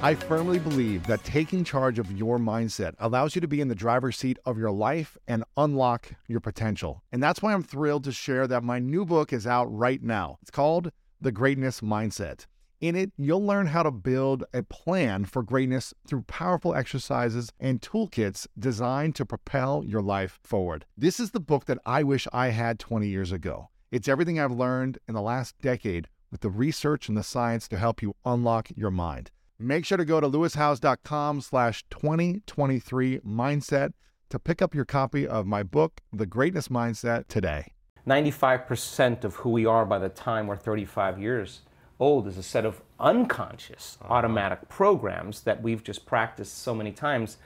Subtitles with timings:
[0.00, 3.74] I firmly believe that taking charge of your mindset allows you to be in the
[3.74, 7.02] driver's seat of your life and unlock your potential.
[7.10, 10.38] And that's why I'm thrilled to share that my new book is out right now.
[10.40, 12.46] It's called The Greatness Mindset.
[12.80, 17.82] In it, you'll learn how to build a plan for greatness through powerful exercises and
[17.82, 20.86] toolkits designed to propel your life forward.
[20.96, 23.70] This is the book that I wish I had 20 years ago.
[23.90, 27.78] It's everything I've learned in the last decade with the research and the science to
[27.78, 29.32] help you unlock your mind.
[29.60, 33.92] Make sure to go to lewishowes.com slash 2023 mindset
[34.30, 37.72] to pick up your copy of my book, The Greatness Mindset, today.
[38.06, 41.62] 95% of who we are by the time we're 35 years
[41.98, 44.14] old is a set of unconscious uh-huh.
[44.14, 47.38] automatic programs that we've just practiced so many times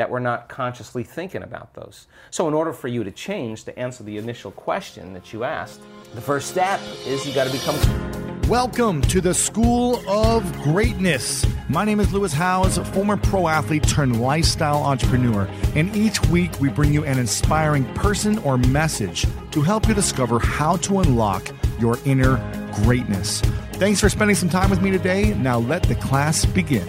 [0.00, 2.06] that we're not consciously thinking about those.
[2.30, 5.82] So, in order for you to change, to answer the initial question that you asked,
[6.14, 7.76] the first step is you got to become
[8.48, 11.44] Welcome to the School of Greatness.
[11.68, 16.70] My name is Lewis Howes, former pro athlete turned lifestyle entrepreneur, and each week we
[16.70, 21.46] bring you an inspiring person or message to help you discover how to unlock
[21.78, 22.38] your inner
[22.84, 23.42] greatness.
[23.74, 25.34] Thanks for spending some time with me today.
[25.34, 26.88] Now let the class begin.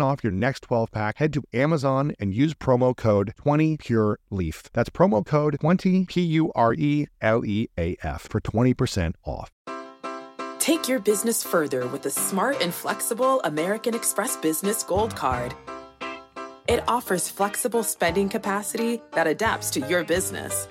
[0.00, 4.68] 20% off your next 12 pack, head to Amazon and use promo code 20PureLeaf.
[4.72, 9.50] That's promo code 20 P U R E L E A F for 20% off.
[10.58, 15.54] Take your business further with the smart and flexible American Express Business Gold Card.
[16.68, 20.68] It offers flexible spending capacity that adapts to your business.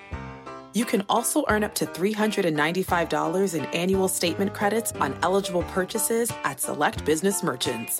[0.73, 6.61] You can also earn up to $395 in annual statement credits on eligible purchases at
[6.61, 7.99] select business merchants.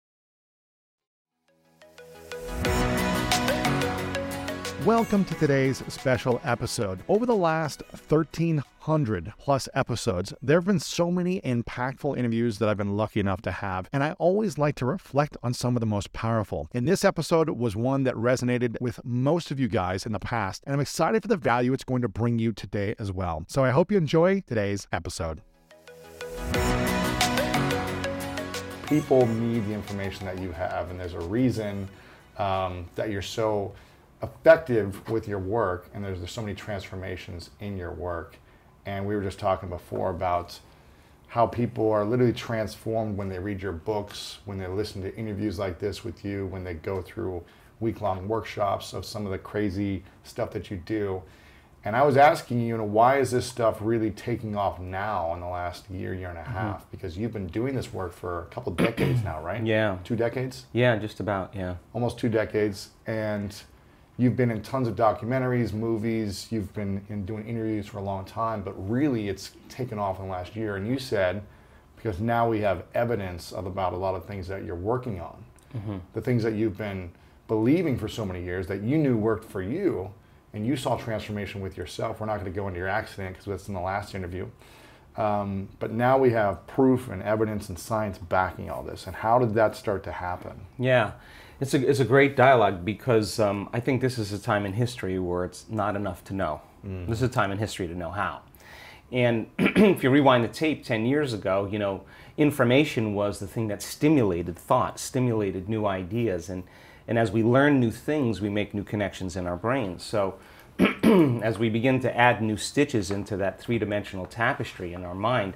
[4.85, 7.01] Welcome to today's special episode.
[7.07, 12.77] Over the last 1,300 plus episodes, there have been so many impactful interviews that I've
[12.77, 15.85] been lucky enough to have, and I always like to reflect on some of the
[15.85, 16.67] most powerful.
[16.73, 20.63] And this episode was one that resonated with most of you guys in the past,
[20.65, 23.45] and I'm excited for the value it's going to bring you today as well.
[23.47, 25.41] So I hope you enjoy today's episode.
[28.87, 31.87] People need the information that you have, and there's a reason
[32.39, 33.73] um, that you're so
[34.23, 38.37] effective with your work and there's, there's so many transformations in your work.
[38.85, 40.59] And we were just talking before about
[41.31, 45.57] how people are literally transformed when they read your books when they listen to interviews
[45.57, 47.41] like this with you when they go through
[47.79, 51.23] week-long workshops of some of the crazy stuff that you do.
[51.85, 55.33] And i was asking you, you know why is this stuff really taking off now
[55.33, 56.51] in the last year year and a mm-hmm.
[56.51, 56.81] half?
[56.81, 56.91] Mm-hmm.
[56.91, 59.65] because you've been doing this work for a couple decades now right?
[59.65, 59.99] Yeah.
[60.03, 60.65] Two decades?
[60.73, 61.75] Yeah just about yeah.
[61.93, 62.89] Almost two decades.
[63.07, 63.55] And
[64.21, 68.23] you've been in tons of documentaries, movies, you've been in doing interviews for a long
[68.23, 70.75] time, but really it's taken off in the last year.
[70.75, 71.41] And you said,
[71.95, 75.43] because now we have evidence of about a lot of things that you're working on,
[75.75, 75.97] mm-hmm.
[76.13, 77.11] the things that you've been
[77.47, 80.11] believing for so many years that you knew worked for you,
[80.53, 82.19] and you saw transformation with yourself.
[82.19, 84.47] We're not going to go into your accident because that's in the last interview.
[85.17, 89.07] Um, but now we have proof and evidence and science backing all this.
[89.07, 90.61] And how did that start to happen?
[90.77, 91.11] Yeah.
[91.61, 94.73] It's a, it's a great dialogue because um, I think this is a time in
[94.73, 96.59] history where it's not enough to know.
[96.83, 97.07] Mm.
[97.07, 98.41] This is a time in history to know how.
[99.11, 102.03] And if you rewind the tape 10 years ago, you know,
[102.35, 106.49] information was the thing that stimulated thought, stimulated new ideas.
[106.49, 106.63] And,
[107.07, 110.01] and as we learn new things, we make new connections in our brains.
[110.01, 110.39] So
[111.03, 115.53] as we begin to add new stitches into that three dimensional tapestry in our mind,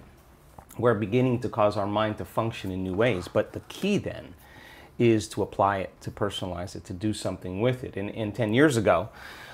[0.77, 3.27] we're beginning to cause our mind to function in new ways.
[3.27, 4.35] But the key then
[4.97, 7.97] is to apply it, to personalize it, to do something with it.
[7.97, 9.09] And, and 10 years ago,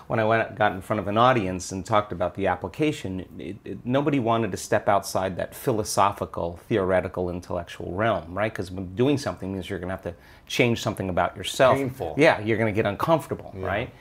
[0.08, 3.56] when I went, got in front of an audience and talked about the application, it,
[3.64, 8.52] it, nobody wanted to step outside that philosophical, theoretical, intellectual realm, right?
[8.52, 10.14] Because doing something means you're going to have to
[10.48, 11.78] change something about yourself.
[11.78, 12.16] Painful.
[12.18, 13.66] Yeah, you're going to get uncomfortable, yeah.
[13.66, 13.94] right?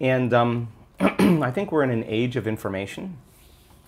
[0.00, 0.68] And um,
[1.00, 3.18] I think we're in an age of information.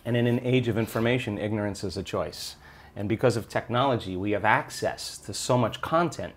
[0.04, 2.56] And in an age of information, ignorance is a choice.
[2.96, 6.34] And because of technology, we have access to so much content.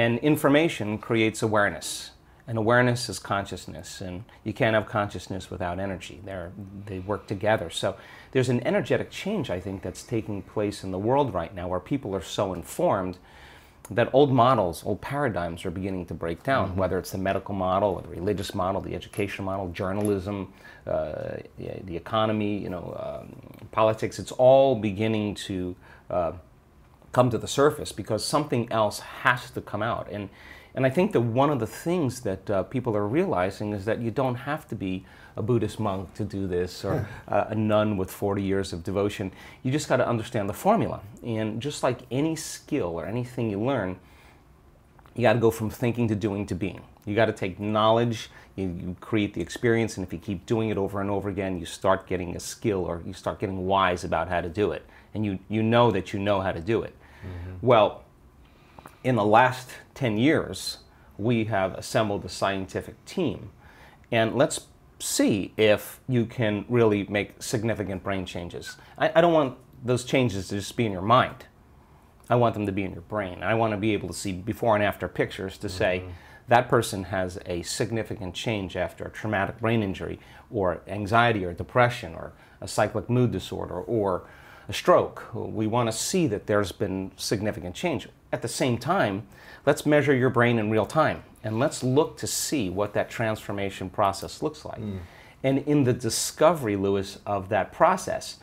[0.00, 2.12] And information creates awareness.
[2.46, 4.00] And awareness is consciousness.
[4.00, 6.22] And you can't have consciousness without energy.
[6.24, 6.52] They're,
[6.86, 7.68] they work together.
[7.68, 7.96] So
[8.32, 11.80] there's an energetic change, I think, that's taking place in the world right now where
[11.80, 13.18] people are so informed
[13.90, 16.78] that old models, old paradigms are beginning to break down, mm-hmm.
[16.78, 20.50] whether it's the medical model or the religious model, the education model, journalism,
[20.86, 23.36] uh, the economy, you know, um,
[23.70, 24.18] politics.
[24.18, 25.76] It's all beginning to
[26.08, 26.32] uh,
[27.12, 30.08] come to the surface because something else has to come out.
[30.10, 30.28] And
[30.74, 34.00] and I think that one of the things that uh, people are realizing is that
[34.00, 35.04] you don't have to be
[35.36, 39.32] a Buddhist monk to do this or uh, a nun with 40 years of devotion.
[39.62, 41.00] You just got to understand the formula.
[41.24, 43.98] And just like any skill or anything you learn,
[45.14, 46.82] you got to go from thinking to doing to being.
[47.04, 50.68] You got to take knowledge, you, you, create the experience, and if you keep doing
[50.68, 54.04] it over and over again, you start getting a skill or you start getting wise
[54.04, 54.84] about how to do it.
[55.14, 56.94] And you, you know that you know how to do it.
[57.24, 57.66] Mm-hmm.
[57.66, 58.04] Well,
[59.04, 60.78] in the last 10 years,
[61.16, 63.50] we have assembled a scientific team.
[64.10, 64.66] And let's
[64.98, 68.76] see if you can really make significant brain changes.
[68.98, 71.46] I, I, don't want those changes to just be in your mind.
[72.28, 73.42] I want them to be in your brain.
[73.42, 75.76] I want to be able to see before and after pictures to mm-hmm.
[75.76, 76.04] say
[76.48, 80.18] that person has a significant change after a traumatic brain injury
[80.50, 84.28] or anxiety or depression or a cyclic mood disorder or
[84.70, 85.24] a stroke.
[85.34, 88.08] We want to see that there's been significant change.
[88.32, 89.26] At the same time,
[89.66, 93.90] let's measure your brain in real time and let's look to see what that transformation
[93.90, 94.80] process looks like.
[94.80, 95.00] Mm.
[95.42, 98.38] And in the discovery, Lewis, of that process,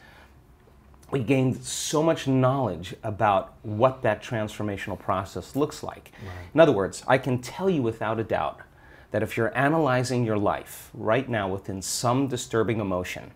[1.12, 6.12] we gained so much knowledge about what that transformational process looks like.
[6.22, 6.48] Right.
[6.54, 8.60] In other words, I can tell you without a doubt
[9.12, 13.32] that if you're analyzing your life right now within some disturbing emotion,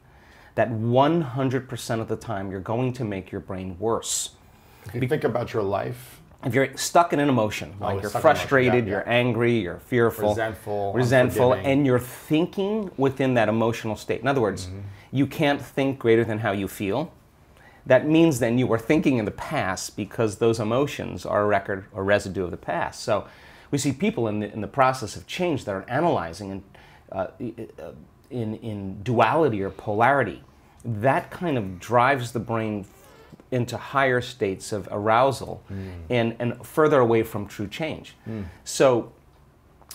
[0.56, 4.32] that 100% of the time you're going to make your brain worse.
[4.86, 8.02] If you Be- think about your life, if you're stuck in an emotion, oh, like
[8.02, 8.98] you're frustrated, yeah, yeah.
[8.98, 14.22] you're angry, you're fearful, resentful, resentful, and you're thinking within that emotional state.
[14.22, 14.80] In other words, mm-hmm.
[15.12, 17.14] you can't think greater than how you feel.
[17.86, 21.86] That means then you were thinking in the past because those emotions are a record
[21.92, 23.02] or residue of the past.
[23.02, 23.28] So
[23.70, 26.64] we see people in the, in the process of change that are analyzing and
[27.12, 27.28] uh,
[27.80, 27.92] uh
[28.32, 30.42] in, in duality or polarity.
[30.84, 32.86] That kind of drives the brain
[33.52, 35.92] into higher states of arousal mm.
[36.10, 38.16] and, and further away from true change.
[38.28, 38.46] Mm.
[38.64, 39.12] So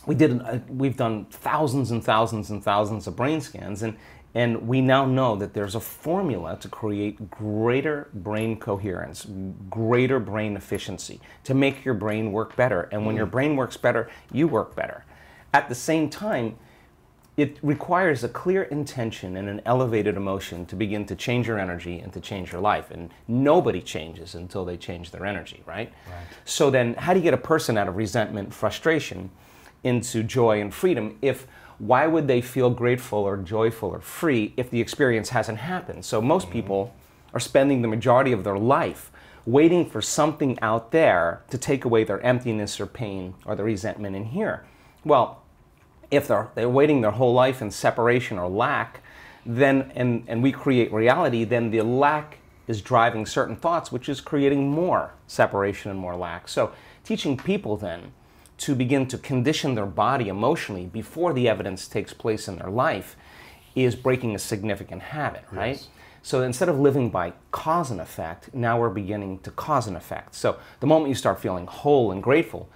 [0.04, 3.96] we did, uh, we've done thousands and thousands and thousands of brain scans, and,
[4.34, 9.26] and we now know that there's a formula to create greater brain coherence,
[9.70, 12.88] greater brain efficiency, to make your brain work better.
[12.92, 13.18] And when mm.
[13.18, 15.04] your brain works better, you work better.
[15.54, 16.58] At the same time,
[17.36, 21.98] it requires a clear intention and an elevated emotion to begin to change your energy
[22.00, 22.90] and to change your life.
[22.90, 25.92] And nobody changes until they change their energy, right?
[26.08, 26.26] right?
[26.46, 29.30] So then, how do you get a person out of resentment, frustration,
[29.84, 31.46] into joy and freedom if
[31.78, 36.04] why would they feel grateful or joyful or free if the experience hasn't happened?
[36.04, 36.52] So most mm-hmm.
[36.52, 36.94] people
[37.34, 39.12] are spending the majority of their life
[39.44, 44.16] waiting for something out there to take away their emptiness or pain or the resentment
[44.16, 44.64] in here.
[45.04, 45.42] Well,
[46.10, 49.02] if they're, they're waiting their whole life in separation or lack,
[49.44, 54.20] then and, and we create reality, then the lack is driving certain thoughts, which is
[54.20, 56.48] creating more separation and more lack.
[56.48, 56.72] So
[57.04, 58.12] teaching people then
[58.58, 63.16] to begin to condition their body emotionally before the evidence takes place in their life
[63.74, 65.76] is breaking a significant habit, right?
[65.76, 65.88] Yes.
[66.22, 70.34] So instead of living by cause and effect, now we're beginning to cause and effect.
[70.34, 72.68] So the moment you start feeling whole and grateful,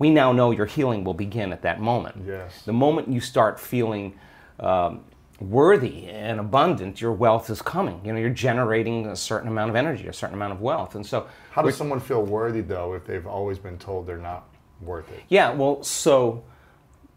[0.00, 2.24] we now know your healing will begin at that moment.
[2.26, 2.62] Yes.
[2.62, 4.18] The moment you start feeling
[4.58, 5.04] um,
[5.38, 8.00] worthy and abundant, your wealth is coming.
[8.02, 11.06] You know, you're generating a certain amount of energy, a certain amount of wealth, and
[11.06, 11.28] so.
[11.50, 14.48] How does someone feel worthy though if they've always been told they're not
[14.80, 15.22] worth it?
[15.28, 15.52] Yeah.
[15.52, 16.42] Well, so.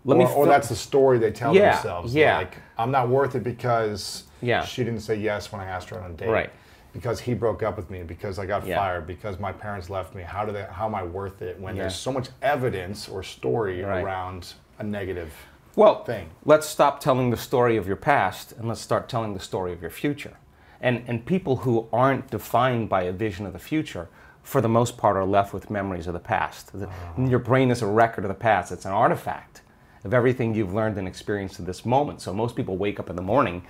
[0.05, 0.33] Let or, me.
[0.33, 2.13] or that's the story they tell yeah, themselves.
[2.13, 2.39] Yeah.
[2.39, 4.65] Like I'm not worth it because yeah.
[4.65, 6.27] she didn't say yes when I asked her on a date.
[6.27, 6.49] Right
[6.93, 8.77] because he broke up with me, because I got yeah.
[8.77, 10.21] fired, because my parents left me.
[10.21, 10.63] How do they?
[10.63, 11.83] How am I worth it when yeah.
[11.83, 14.03] there's so much evidence or story right.
[14.03, 15.33] around a negative
[15.75, 16.29] well, thing?
[16.45, 19.81] Let's stop telling the story of your past and let's start telling the story of
[19.81, 20.37] your future.
[20.79, 24.09] And, and people who aren't defined by a vision of the future,
[24.43, 26.77] for the most part, are left with memories of the past.
[26.77, 27.25] The, ah.
[27.25, 29.61] Your brain is a record of the past, it's an artifact
[30.03, 32.21] of everything you've learned and experienced to this moment.
[32.21, 33.63] So most people wake up in the morning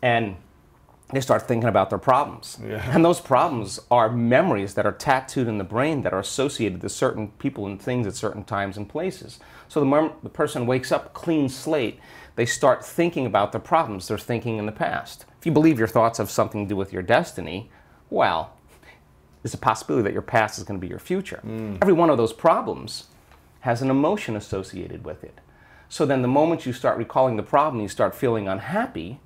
[0.00, 0.36] and
[1.10, 2.58] they start thinking about their problems.
[2.92, 6.88] And those problems are memories that are tattooed in the brain that are associated to
[6.88, 9.38] certain people and things at certain times and places.
[9.68, 12.00] So the moment the person wakes up clean slate,
[12.34, 15.26] they start thinking about their problems they're thinking in the past.
[15.38, 17.70] If you believe your thoughts have something to do with your destiny,
[18.10, 18.54] well,
[19.42, 21.40] there's a possibility that your past is going to be your future.
[21.46, 21.78] Mm.
[21.80, 23.04] Every one of those problems
[23.60, 25.40] has an emotion associated with it.
[25.88, 29.20] So then the moment you start recalling the problem, you start feeling unhappy,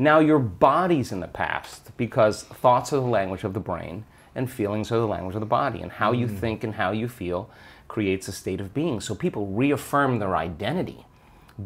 [0.00, 4.50] now your body's in the past because thoughts are the language of the brain and
[4.50, 5.82] feelings are the language of the body.
[5.82, 6.38] And how you mm.
[6.38, 7.50] think and how you feel
[7.86, 9.02] creates a state of being.
[9.02, 11.04] So people reaffirm their identity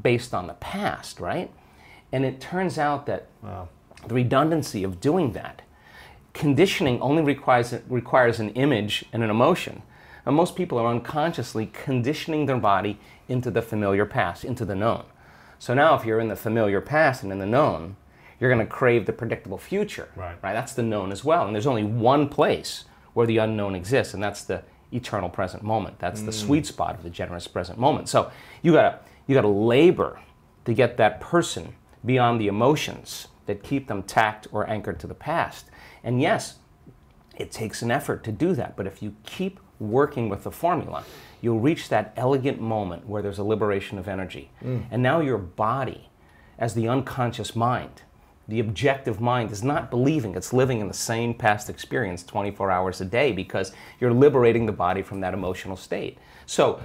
[0.03, 1.49] based on the past, right?
[2.11, 5.63] And it turns out that the redundancy of doing that,
[6.33, 9.83] conditioning only requires, requires an image and an emotion.
[10.27, 12.99] And most people are unconsciously conditioning their body
[13.29, 15.05] into the familiar past, into the known.
[15.61, 17.95] So now, if you're in the familiar past and in the known,
[18.41, 20.09] you're going to crave the predictable future.
[20.17, 20.37] Right.
[20.43, 20.53] Right.
[20.53, 21.47] That's the known as well.
[21.47, 24.63] And there's only one place where the unknown exists, and that's the
[24.93, 25.99] eternal present moment.
[25.99, 26.35] That's the mm.
[26.35, 28.09] sweet spot of the generous present moment.
[28.09, 28.31] So
[28.63, 30.21] you gotta you gotta labor
[30.65, 31.75] to get that person
[32.05, 35.67] beyond the emotions that keep them tacked or anchored to the past.
[36.03, 36.59] And yes,
[37.37, 41.05] it takes an effort to do that, but if you keep working with the formula,
[41.41, 44.51] you'll reach that elegant moment where there's a liberation of energy.
[44.63, 44.85] Mm.
[44.91, 46.11] And now your body,
[46.59, 48.03] as the unconscious mind,
[48.49, 53.01] the objective mind is not believing it's living in the same past experience 24 hours
[53.01, 56.19] a day because you're liberating the body from that emotional state.
[56.47, 56.81] So,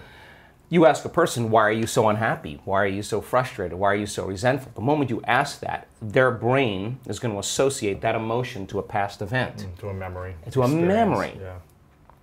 [0.69, 2.61] you ask a person, why are you so unhappy?
[2.63, 3.77] Why are you so frustrated?
[3.77, 4.71] Why are you so resentful?
[4.75, 8.83] The moment you ask that, their brain is going to associate that emotion to a
[8.83, 9.57] past event.
[9.57, 10.35] Mm, to a memory.
[10.51, 11.39] To a memory.
[11.41, 11.55] Yeah.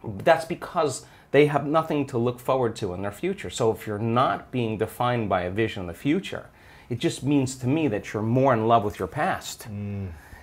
[0.04, 3.50] That's because they have nothing to look forward to in their future.
[3.50, 6.48] So if you're not being defined by a vision of the future,
[6.88, 9.66] it just means to me that you're more in love with your past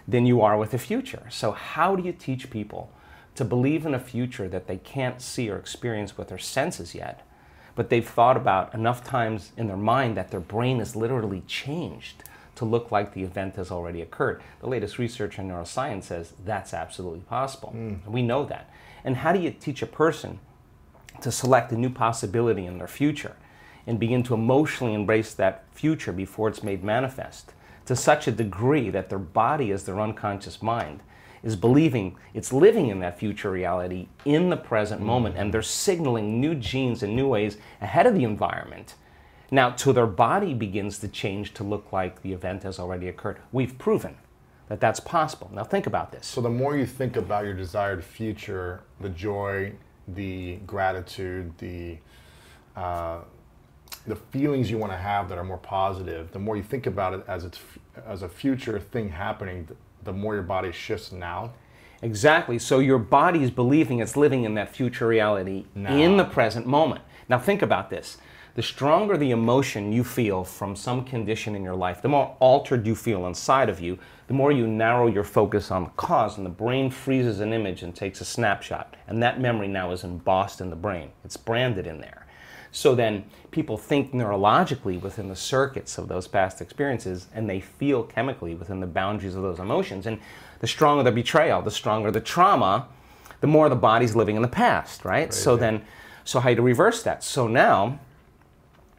[0.08, 1.24] than you are with the future.
[1.30, 2.92] So how do you teach people
[3.36, 7.26] to believe in a future that they can't see or experience with their senses yet?
[7.76, 12.24] But they've thought about enough times in their mind that their brain is literally changed
[12.56, 14.44] to look like the event has already occurred.
[14.60, 17.74] The latest research in neuroscience says that's absolutely possible.
[18.06, 18.70] We know that.
[19.04, 20.40] And how do you teach a person
[21.22, 23.36] to select a new possibility in their future
[23.86, 27.54] and begin to emotionally embrace that future before it's made manifest
[27.86, 31.02] to such a degree that their body, as their unconscious mind,
[31.42, 36.40] is believing it's living in that future reality in the present moment and they're signaling
[36.40, 38.96] new genes and new ways ahead of the environment.
[39.52, 43.38] Now, till their body begins to change to look like the event has already occurred,
[43.52, 44.16] we've proven
[44.70, 45.52] that that's possible.
[45.54, 46.26] Now, think about this.
[46.26, 49.74] So the more you think about your desired future, the joy,
[50.08, 51.98] the gratitude, the
[52.76, 53.20] uh,
[54.06, 57.14] the feelings you want to have that are more positive, the more you think about
[57.14, 57.60] it as it's
[58.06, 61.54] as a future thing happening, the, the more your body shifts now.
[62.02, 62.60] Exactly.
[62.60, 67.02] So your body is believing it's living in that future reality in the present moment.
[67.30, 68.18] Now think about this.
[68.56, 72.86] The stronger the emotion you feel from some condition in your life, the more altered
[72.86, 76.46] you feel inside of you, the more you narrow your focus on the cause, and
[76.46, 78.96] the brain freezes an image and takes a snapshot.
[79.08, 82.23] And that memory now is embossed in the brain, it's branded in there.
[82.74, 88.04] So then people think neurologically within the circuits of those past experiences, and they feel
[88.04, 90.08] chemically within the boundaries of those emotions.
[90.08, 90.20] And
[90.60, 92.88] the stronger the betrayal, the stronger the trauma,
[93.42, 95.32] the more the body's living in the past, right?
[95.32, 95.86] So then,
[96.24, 97.24] so how do you reverse that?
[97.24, 98.00] So now,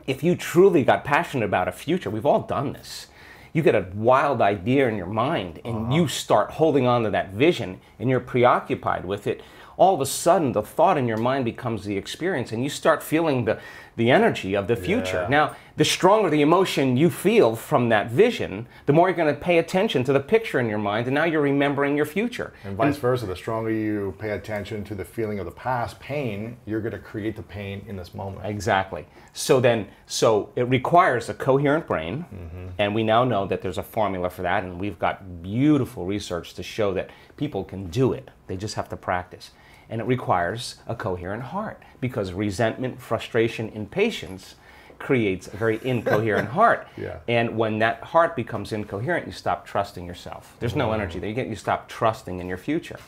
[0.07, 3.09] if you truly got passionate about a future, we've all done this.
[3.53, 5.95] You get a wild idea in your mind and uh-huh.
[5.95, 9.43] you start holding on to that vision and you're preoccupied with it.
[9.77, 13.03] All of a sudden, the thought in your mind becomes the experience and you start
[13.03, 13.59] feeling the,
[13.97, 15.23] the energy of the future.
[15.23, 15.29] Yeah.
[15.29, 19.41] Now, the stronger the emotion you feel from that vision, the more you're going to
[19.41, 22.53] pay attention to the picture in your mind and now you're remembering your future.
[22.63, 26.57] And vice versa, the stronger you pay attention to the feeling of the past pain,
[26.65, 28.47] you're going to create the pain in this moment.
[28.47, 29.07] Exactly.
[29.33, 32.69] So then, so it requires a coherent brain, mm-hmm.
[32.79, 36.55] and we now know that there's a formula for that, and we've got beautiful research
[36.55, 38.31] to show that people can do it.
[38.47, 39.51] They just have to practice.
[39.89, 44.55] And it requires a coherent heart because resentment, frustration, impatience
[44.99, 46.89] creates a very incoherent heart.
[46.97, 47.19] Yeah.
[47.29, 50.57] And when that heart becomes incoherent, you stop trusting yourself.
[50.61, 50.95] There's no mm.
[50.95, 51.29] energy there.
[51.29, 52.99] You get you stop trusting in your future.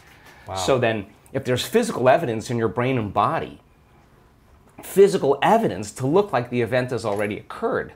[0.47, 0.55] Wow.
[0.57, 3.61] So then, if there's physical evidence in your brain and body
[4.83, 7.93] physical evidence to look like the event has already occurred,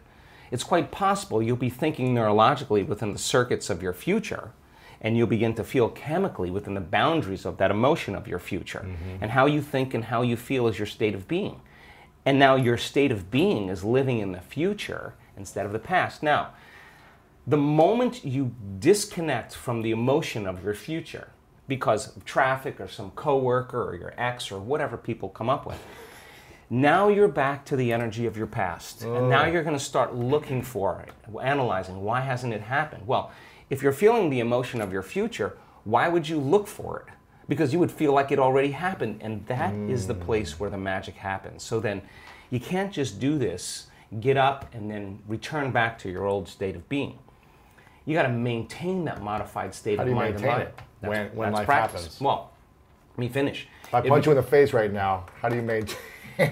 [0.51, 4.51] it's quite possible you'll be thinking neurologically within the circuits of your future
[5.01, 8.81] and you'll begin to feel chemically within the boundaries of that emotion of your future.
[8.81, 9.23] Mm-hmm.
[9.23, 11.61] And how you think and how you feel is your state of being.
[12.27, 16.23] And now your state of being is living in the future instead of the past.
[16.23, 16.51] Now,
[17.47, 21.29] the moment you disconnect from the emotion of your future
[21.67, 25.83] because of traffic or some coworker or your ex or whatever people come up with,
[26.69, 29.03] now you're back to the energy of your past.
[29.03, 29.51] And now oh.
[29.51, 33.07] you're going to start looking for it, analyzing why hasn't it happened?
[33.07, 33.33] Well,
[33.71, 37.15] if you're feeling the emotion of your future, why would you look for it?
[37.49, 40.77] Because you would feel like it already happened, and that is the place where the
[40.77, 41.63] magic happens.
[41.63, 42.03] So then
[42.51, 43.87] you can't just do this,
[44.21, 47.19] get up, and then return back to your old state of being.
[48.05, 50.71] You got to maintain that modified state How of do you mind maintain and body.
[50.71, 52.03] it when- when life practice.
[52.03, 52.21] happens?
[52.21, 52.51] Well,
[53.13, 53.69] let me finish.
[53.85, 55.97] If I If punch you in the face right now, how do you maintain?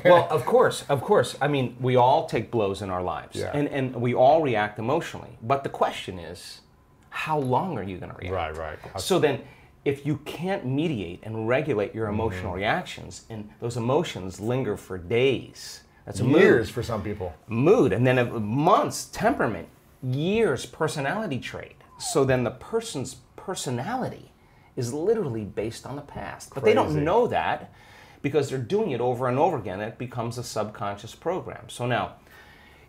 [0.05, 1.37] well, of course, of course.
[1.41, 3.51] I mean, we all take blows in our lives, Yeah.
[3.55, 5.39] and and we all react emotionally.
[5.43, 6.61] But the question is,
[7.11, 8.35] how long are you going to react?
[8.35, 9.01] Right, right.
[9.01, 9.41] So then,
[9.85, 12.59] if you can't mediate and regulate your emotional Mm-hmm.
[12.61, 16.41] reactions, and those emotions linger for days, that's a mood.
[16.41, 17.33] Years for some people.
[17.49, 19.69] mood, and then months, temperament,
[20.03, 21.77] years, personality trait.
[21.99, 24.31] So then the person's personality
[24.77, 26.55] is literally based on the past.
[26.55, 27.73] But they don't know that
[28.23, 29.81] because they're doing it over and over again.
[29.81, 31.69] It becomes a subconscious program.
[31.69, 32.15] So now,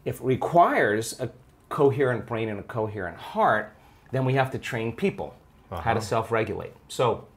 [0.05, 1.29] if it requires a
[1.69, 3.75] coherent brain and a coherent heart,
[4.11, 5.35] then we have to train people
[5.69, 5.99] how to uh-huh.
[5.99, 6.73] self regulate.
[6.87, 7.27] So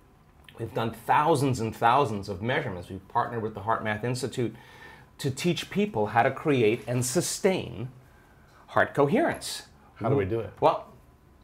[0.58, 2.88] we've done thousands and thousands of measurements.
[2.88, 4.54] We've partnered with the HeartMath Institute
[5.18, 7.90] to teach people how to create and sustain
[8.68, 9.64] heart coherence.
[9.96, 10.50] How do we do it?
[10.60, 10.92] Well,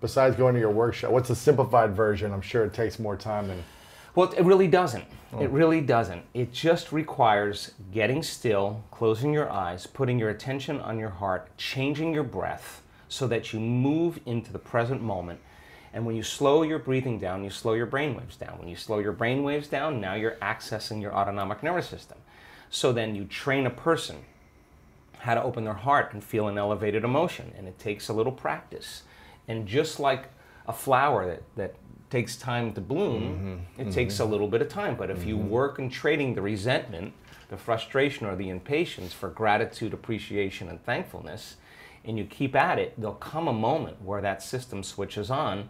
[0.01, 2.33] Besides going to your workshop, what's the simplified version?
[2.33, 3.65] I'm sure it takes more time than.
[4.15, 5.05] Well, it really doesn't.
[5.33, 5.41] Oh.
[5.41, 6.23] It really doesn't.
[6.35, 12.15] It just requires getting still, closing your eyes, putting your attention on your heart, changing
[12.15, 15.41] your breath so that you move into the present moment.
[15.93, 18.59] And when you slow your breathing down, you slow your brain waves down.
[18.59, 22.19] When you slow your brain waves down, now you're accessing your autonomic nervous system.
[22.71, 24.17] So then you train a person
[25.21, 27.53] how to open their heart and feel an elevated emotion.
[27.57, 29.03] And it takes a little practice.
[29.49, 30.27] And just like
[30.67, 31.75] a flower that, that
[32.11, 33.89] takes time to bloom, mm-hmm.
[33.89, 34.25] it takes mm-hmm.
[34.25, 34.95] a little bit of time.
[34.95, 35.49] But if you mm-hmm.
[35.49, 37.15] work in trading the resentment,
[37.49, 41.57] the frustration, or the impatience for gratitude, appreciation, and thankfulness,
[42.09, 45.69] and you keep at it, there'll come a moment where that system switches on.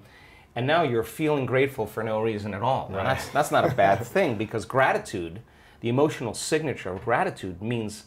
[0.55, 2.89] And now you're feeling grateful for no reason at all.
[2.91, 5.41] Now, that's, that's not a bad thing because gratitude,
[5.81, 8.05] the emotional signature of gratitude, means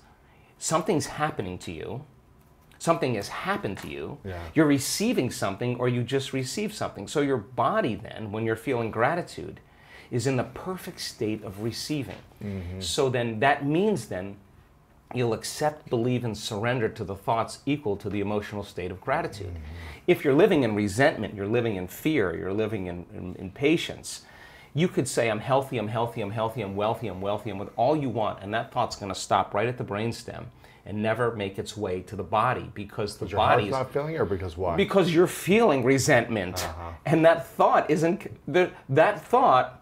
[0.57, 2.05] something's happening to you
[2.81, 4.41] something has happened to you Yeah.
[4.55, 8.89] you're receiving something or you just received something so your body then when you're feeling
[8.89, 9.59] gratitude
[10.09, 12.81] is in the perfect state of receiving mm-hmm.
[12.81, 14.35] so then that means then
[15.15, 19.53] you'll accept believe and surrender to the thoughts equal to the emotional state of gratitude
[20.07, 24.21] if you're living in resentment you're living in fear you're living in, in impatience
[24.73, 27.69] you could say i'm healthy i'm healthy i'm healthy i'm wealthy i'm wealthy i'm with
[27.75, 30.45] all you want and that thought's going to stop right at the brainstem
[30.85, 34.21] and never make its way to the body because the body is not feeling it,
[34.21, 34.75] or because why?
[34.75, 36.89] because you're feeling resentment Uh-huh.
[37.05, 39.79] and that thought isn't the, that thought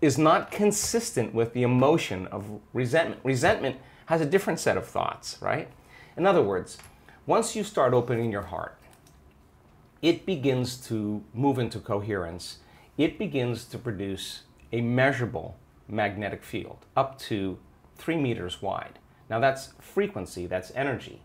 [0.00, 3.76] is not consistent with the emotion of resentment resentment
[4.08, 5.68] has a different set of thoughts right?
[6.16, 6.78] In other words
[7.26, 8.78] once you start opening your heart
[10.00, 12.58] it begins to move into coherence.
[12.96, 14.42] It begins to produce
[14.72, 15.56] a measurable
[15.88, 17.58] magnetic field up to
[17.96, 18.98] three meters wide.
[19.28, 21.22] Now that's frequency that's energy.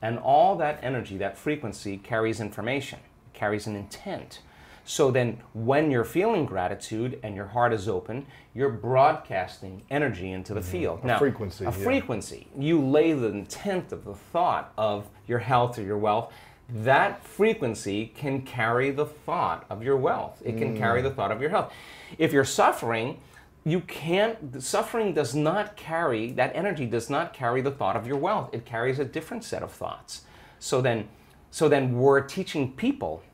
[0.00, 3.00] And all that energy, that frequency carries information,
[3.32, 4.40] carries an intent.
[4.88, 10.54] So then, when you're feeling gratitude and your heart is open, you're broadcasting energy into
[10.54, 11.00] the field.
[11.00, 11.10] Mm-hmm.
[11.10, 11.74] A frequency, A yeah.
[11.74, 12.46] frequency.
[12.56, 16.32] You lay the intent of the thought of your health or your wealth.
[16.68, 20.40] That frequency can carry the thought of your wealth.
[20.44, 21.04] It can carry Mm.
[21.04, 21.72] the thought of your health.
[22.16, 23.18] If you're suffering,
[23.64, 28.06] you can't the suffering does not carry that energy does not carry the thought of
[28.06, 30.22] your wealth it carries a different set of thoughts
[30.60, 31.08] so then
[31.50, 33.24] so then we're teaching people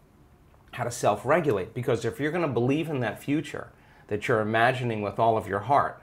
[0.72, 3.68] how to self-regulate because if you're going to believe in that future
[4.08, 6.02] that you're imagining with all of your heart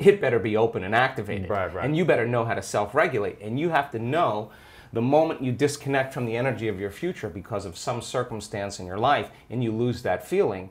[0.00, 1.50] it better be open and activated.
[1.50, 1.84] Right, right.
[1.84, 3.38] and you better know how to self-regulate.
[3.40, 4.50] And you have to know
[4.92, 8.86] the moment you disconnect from the energy of your future because of some circumstance in
[8.86, 10.70] your life and you lose that feeling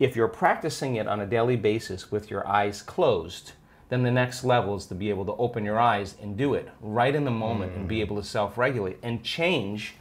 [0.00, 3.52] if you're practicing it on a daily basis with your eyes closed,
[3.90, 6.68] then the next level is to be able to open your eyes and do it
[6.80, 8.02] right in the moment and be mm-hmm.
[8.02, 9.94] able to self regulate and change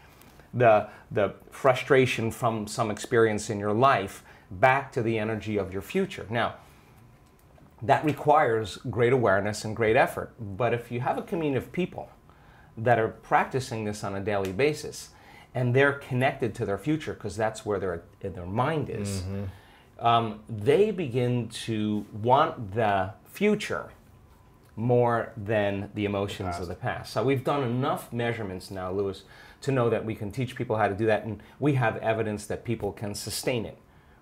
[0.53, 5.81] the, the frustration from some experience in your life back to the energy of your
[5.81, 6.25] future.
[6.29, 6.55] Now,
[7.81, 10.33] that requires great awareness and great effort.
[10.39, 12.09] But if you have a community of people
[12.77, 15.09] that are practicing this on a daily basis
[15.53, 19.23] and they're connected to their future because that's where their, their mind is,
[19.99, 23.91] um, they begin to want the future
[24.75, 27.13] more than the emotions of the past.
[27.13, 29.23] So we've done enough measurements now, Lewis,
[29.63, 32.45] to know that we can teach people how to do that, and we have evidence
[32.47, 33.77] that people can sustain it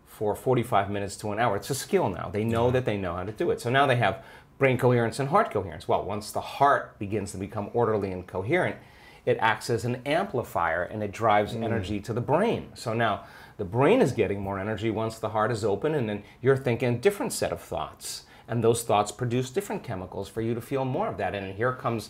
[0.06, 1.56] for 45 minutes to an hour.
[1.56, 2.30] It's a skill now.
[2.32, 3.60] They know that they know how to do it.
[3.60, 4.23] So now they have
[4.60, 5.88] brain coherence and heart coherence.
[5.88, 8.75] Well, once the heart begins to become orderly and coherent,
[9.25, 11.63] it acts as an amplifier and it drives mm.
[11.63, 12.69] energy to the brain.
[12.75, 13.25] So now
[13.58, 16.95] the brain is getting more energy once the heart is open, and then you're thinking
[16.95, 18.23] a different set of thoughts.
[18.47, 21.34] And those thoughts produce different chemicals for you to feel more of that.
[21.34, 22.10] And here comes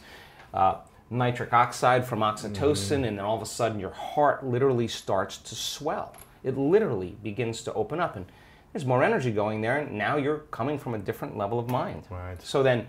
[0.54, 0.76] uh,
[1.12, 3.08] nitric oxide from oxytocin, mm.
[3.08, 6.16] and then all of a sudden your heart literally starts to swell.
[6.44, 8.26] It literally begins to open up, and
[8.74, 12.04] there's more energy going there, and now you're coming from a different level of mind.
[12.10, 12.42] Right.
[12.42, 12.88] So then,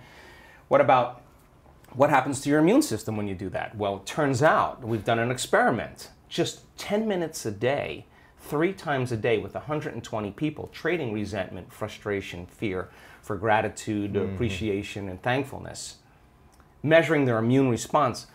[0.68, 1.22] what about
[1.94, 3.76] what happens to your immune system when you do that?
[3.76, 6.10] Well, it turns out we've done an experiment.
[6.28, 8.06] Just 10 minutes a day,
[8.38, 12.88] three times a day with 120 people, trading resentment, frustration, fear
[13.20, 14.34] for gratitude, mm-hmm.
[14.34, 15.96] appreciation, and thankfulness,
[16.82, 18.26] measuring their immune response.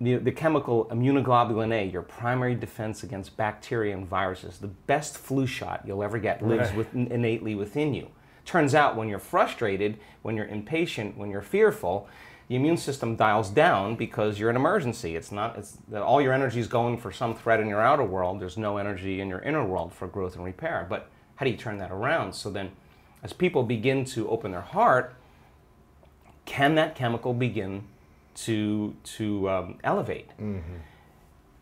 [0.00, 5.46] The, the, chemical immunoglobulin A, your primary defense against bacteria and viruses, the best flu
[5.46, 6.76] shot you'll ever get, lives right.
[6.76, 8.08] with, innately within you.
[8.44, 12.08] Turns out when you're frustrated, when you're impatient, when you're fearful,
[12.48, 15.16] the immune system dials down because you're an emergency.
[15.16, 18.38] It's not, it's, all your energy is going for some threat in your outer world.
[18.38, 20.86] There's no energy in your inner world for growth and repair.
[20.88, 22.34] But how do you turn that around?
[22.34, 22.70] So then,
[23.22, 25.16] as people begin to open their heart,
[26.46, 27.84] can that chemical begin
[28.36, 30.30] to, to um, elevate?
[30.40, 30.76] Mm-hmm.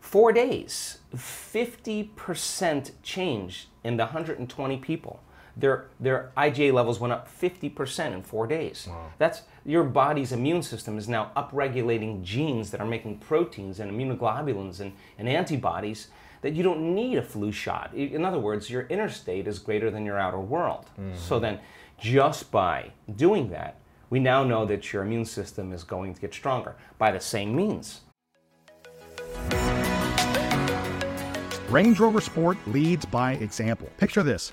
[0.01, 5.21] Four days, 50% change in the 120 people
[5.57, 8.87] their their IgA levels went up 50% in four days.
[8.89, 9.13] Wow.
[9.19, 14.81] That's your body's immune system is now upregulating genes that are making proteins and immunoglobulins
[14.81, 16.09] and, and antibodies
[16.43, 17.95] that you don't need a flu shot.
[17.95, 20.87] In other words, your inner state is greater than your outer world.
[20.99, 21.17] Mm-hmm.
[21.17, 21.61] So then,
[21.99, 23.77] just by doing that,
[24.15, 27.53] we now know that your immune system is going to get stronger by the same
[27.57, 28.03] means.
[31.69, 33.89] Range Rover Sport leads by example.
[33.99, 34.53] Picture this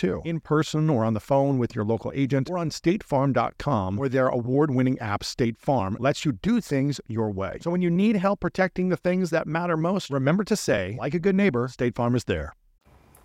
[0.01, 4.09] too, in person or on the phone with your local agent or on statefarm.com, where
[4.09, 7.59] their award winning app, State Farm, lets you do things your way.
[7.61, 11.13] So when you need help protecting the things that matter most, remember to say, like
[11.13, 12.55] a good neighbor, State Farm is there.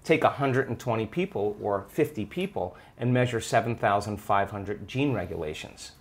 [0.05, 5.93] Take 120 people or 50 people and measure 7,500 gene regulations.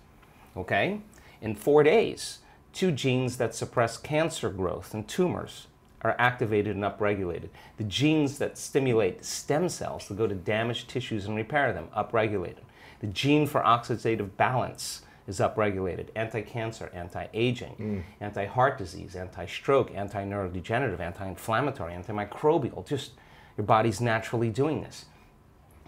[0.56, 1.00] Okay?
[1.40, 2.40] In four days,
[2.74, 5.68] two genes that suppress cancer growth and tumors
[6.06, 7.48] are activated and upregulated.
[7.76, 12.64] The genes that stimulate stem cells to go to damaged tissues and repair them, upregulated.
[13.00, 16.08] The gene for oxidative balance is upregulated.
[16.14, 18.02] Anti cancer, anti aging, mm.
[18.20, 22.86] anti heart disease, anti stroke, anti neurodegenerative, anti inflammatory, antimicrobial.
[22.86, 23.12] Just
[23.56, 25.06] your body's naturally doing this.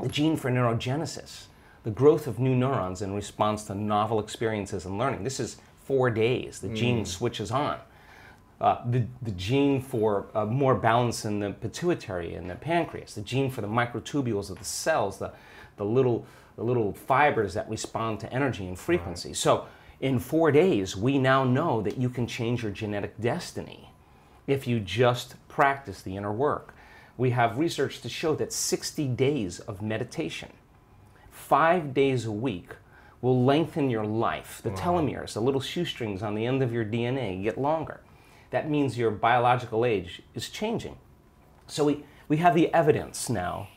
[0.03, 1.47] The gene for neurogenesis,
[1.85, 5.25] the growth of new neurons in response to novel experiences and learning.
[5.25, 6.61] This is four days.
[6.61, 7.07] The gene mm.
[7.07, 7.79] switches on.
[8.61, 13.21] Uh, the, the gene for uh, more balance in the pituitary and the pancreas, the
[13.21, 15.33] gene for the microtubules of the cells, the,
[15.77, 19.33] the, little, the little fibers that respond to energy and frequency.
[19.33, 19.67] So,
[20.01, 23.91] in four days, we now know that you can change your genetic destiny
[24.47, 26.75] if you just practice the inner work.
[27.17, 30.51] We have research to show that 60 days of meditation,
[31.31, 32.75] five days a week,
[33.21, 34.61] will lengthen your life.
[34.63, 38.01] The telomeres, the little shoestrings on the end of your DNA, get longer
[38.51, 40.97] that means your biological age is changing.
[41.67, 43.69] So we, we have the evidence now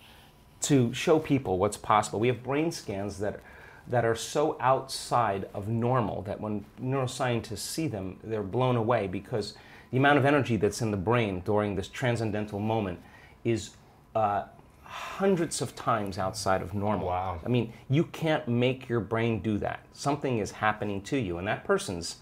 [0.62, 2.20] to show people what's possible.
[2.20, 3.42] We have brain scans that,
[3.88, 9.56] that are so outside of normal that when neuroscientists see them, they're blown away because
[9.92, 13.00] the amount of energy that's in the brain during this transcendental moment
[13.44, 13.72] is
[14.16, 14.44] uh,
[14.84, 17.08] hundreds of times outside of normal.
[17.08, 17.40] Wow.
[17.46, 19.86] I mean, you can't make your brain do that.
[19.94, 22.18] Something is happening to you, and that person's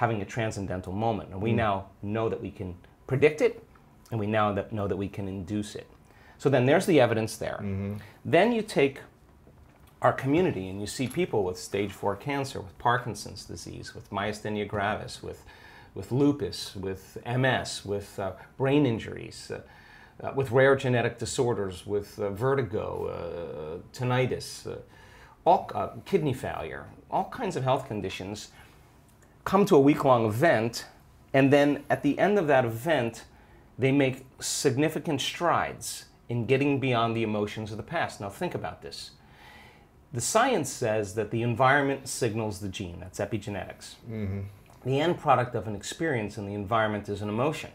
[0.00, 1.28] having a transcendental moment.
[1.30, 2.74] And we now know that we can
[3.06, 3.62] predict it,
[4.10, 5.86] and we now that know that we can induce it.
[6.38, 7.58] So then there's the evidence there.
[8.24, 9.00] Then you take
[10.00, 14.66] our community and you see people with stage four cancer, with Parkinson's disease, with myasthenia
[14.66, 15.44] gravis, with,
[15.94, 19.60] with lupus, with MS, with uh, brain injuries, uh,
[20.26, 24.76] uh, with rare genetic disorders, with uh, vertigo, uh, tinnitus, uh,
[25.44, 25.70] all,
[26.06, 28.48] kidney failure, all kinds of health conditions
[29.44, 30.86] come to a week long event,
[31.32, 33.24] and then at the end of that event,
[33.78, 38.20] they make significant strides in getting beyond the emotions of the past.
[38.20, 39.12] Now, think about this.
[40.12, 43.94] The science says that the environment signals the gene, that's epigenetics.
[44.10, 44.40] Mm-hmm.
[44.84, 47.70] The end product of an experience in the environment is an emotion.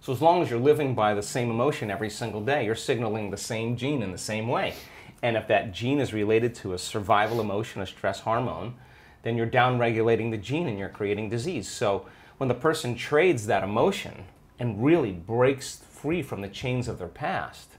[0.00, 3.30] So, as long as you're living by the same emotion every single day, you're signaling
[3.30, 4.74] the same gene in the same way.
[5.22, 8.74] And if that gene is related to a survival emotion, a stress hormone,
[9.22, 11.68] then you're downregulating the gene and you're creating disease.
[11.68, 12.06] So
[12.38, 14.24] when the person trades that emotion
[14.58, 17.72] and really breaks free from the chains of their past,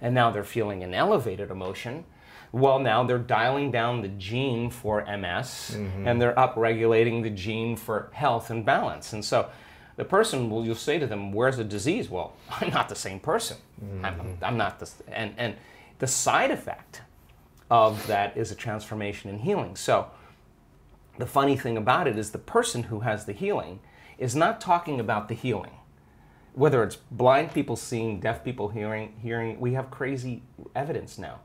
[0.00, 2.04] and now they're feeling an elevated emotion,
[2.52, 6.08] well, now they're dialing down the gene for MS mm-hmm.
[6.08, 9.12] and they're upregulating the gene for health and balance.
[9.12, 9.50] And so
[9.96, 12.08] the person will, you'll say to them, Where's the disease?
[12.08, 13.58] Well, I'm not the same person.
[13.84, 14.04] Mm-hmm.
[14.04, 15.56] I'm, I'm not the, and, and
[15.98, 17.02] the side effect
[17.70, 19.76] of that is a transformation and healing.
[19.76, 20.06] So
[21.18, 23.80] the funny thing about it is the person who has the healing
[24.18, 25.72] is not talking about the healing.
[26.54, 30.42] Whether it's blind people seeing, deaf people hearing, hearing, we have crazy
[30.74, 31.40] evidence now.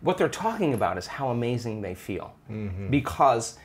[0.00, 2.90] What they're talking about is how amazing they feel mm-hmm.
[2.90, 3.58] because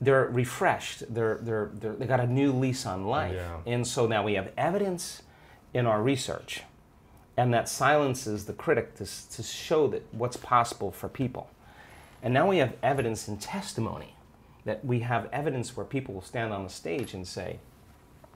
[0.00, 1.02] they're refreshed.
[1.14, 3.34] They're, they're, they're, they got a new lease on life.
[3.34, 3.58] Yeah.
[3.66, 5.22] And so now we have evidence
[5.72, 6.62] in our research,
[7.36, 11.50] and that silences the critic to, to show that what's possible for people.
[12.22, 14.15] And now we have evidence and testimony
[14.66, 17.58] that we have evidence where people will stand on the stage and say,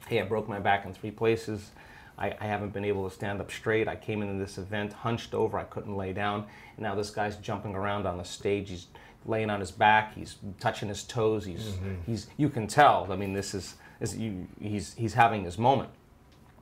[0.07, 1.71] Hey, I broke my back in three places.
[2.19, 3.87] I, I haven't been able to stand up straight.
[3.87, 5.59] I came into this event hunched over.
[5.59, 6.47] I couldn't lay down.
[6.77, 8.71] And now this guy's jumping around on the stage.
[8.71, 8.87] He's
[9.27, 10.15] laying on his back.
[10.15, 11.45] He's touching his toes.
[11.45, 11.95] He's, mm-hmm.
[12.07, 13.07] he's you can tell.
[13.11, 15.91] I mean, this is, is you, he's, he's having his moment.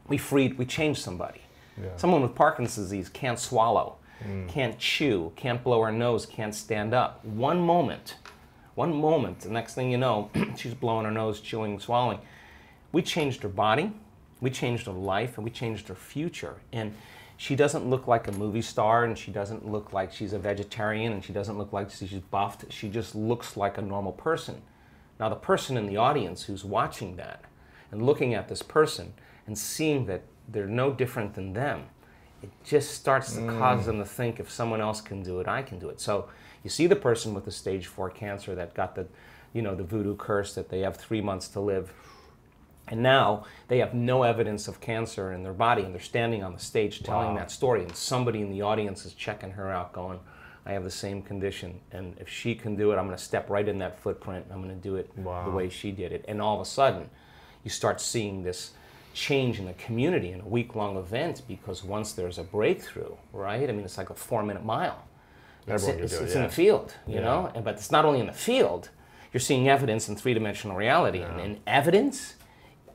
[0.09, 1.42] We freed, we changed somebody.
[1.96, 4.48] Someone with Parkinson's disease can't swallow, mm.
[4.48, 7.24] can't chew, can't blow her nose, can't stand up.
[7.24, 8.16] One moment,
[8.79, 12.21] one moment, the next thing you know, she's blowing her nose, chewing, swallowing.
[12.93, 13.93] We changed her body,
[14.41, 16.55] we changed her life, and we changed her future.
[16.73, 16.95] And
[17.37, 21.12] she doesn't look like a movie star, and she doesn't look like she's a vegetarian,
[21.12, 22.73] and she doesn't look like she's buffed.
[22.73, 24.62] She just looks like a normal person.
[25.19, 27.47] Now, the person in the audience who's watching that
[27.91, 29.12] and looking at this person
[29.49, 31.87] and seeing that they're no different than them,
[32.45, 33.87] it just starts to cause mm.
[33.87, 36.01] them to think if someone else can do it, I can do it.
[36.01, 36.29] So
[36.62, 39.07] you see the person with the stage four cancer that got the,
[39.53, 41.92] you know, the voodoo curse that they have three months to live.
[42.88, 46.55] And now they have no evidence of cancer in their body, and they're standing on
[46.55, 50.18] the stage telling that story, and somebody in the audience is checking her out, going,
[50.64, 53.51] I have the same condition, and if she can do it, I'm going to step
[53.51, 56.25] right in that footprint, and I'm going to do it the way she did it.
[56.29, 57.09] And all of a sudden,
[57.64, 58.73] you start seeing this
[59.14, 63.68] change in the community in a week long event because once there's a breakthrough, right?
[63.68, 65.08] I mean, it's like a four minute mile.
[65.74, 66.46] It's, it's, it, it's in yeah.
[66.46, 67.20] the field, you Yeah.
[67.20, 67.52] know?
[67.54, 68.90] And- But it's not only in the field,
[69.33, 71.20] you're seeing evidence in three dimensional reality.
[71.22, 72.35] And, and evidence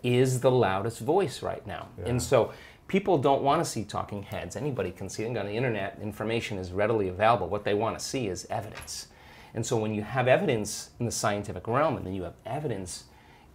[0.01, 1.87] is the loudest voice right now.
[2.05, 2.51] And so
[2.87, 4.55] people don't want to see talking heads.
[4.55, 5.99] Anybody can see it on the internet.
[6.01, 7.47] Information is readily available.
[7.47, 9.07] What they want to see is evidence.
[9.53, 13.05] And so when you have evidence in the scientific realm, and then you have evidence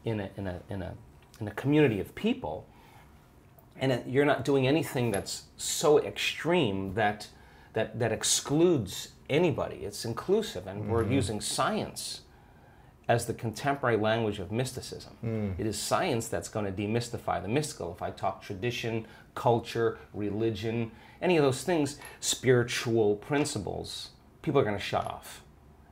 [0.04, 0.94] in a, in a, in a,
[1.40, 2.66] in a community of people,
[3.81, 7.28] and it, you're not doing anything that's so extreme that,
[7.79, 9.77] that, that excludes anybody.
[9.77, 11.12] It's inclusive, and we're mm-hmm.
[11.12, 12.23] using science
[13.09, 15.17] as the contemporary language of mysticism.
[15.25, 15.59] Mm.
[15.59, 17.93] It is science that's going to demystify the mystical.
[17.95, 20.91] If I talk tradition, culture, religion,
[21.23, 24.11] any of those things, spiritual principles,
[24.43, 25.43] people are going to shut off.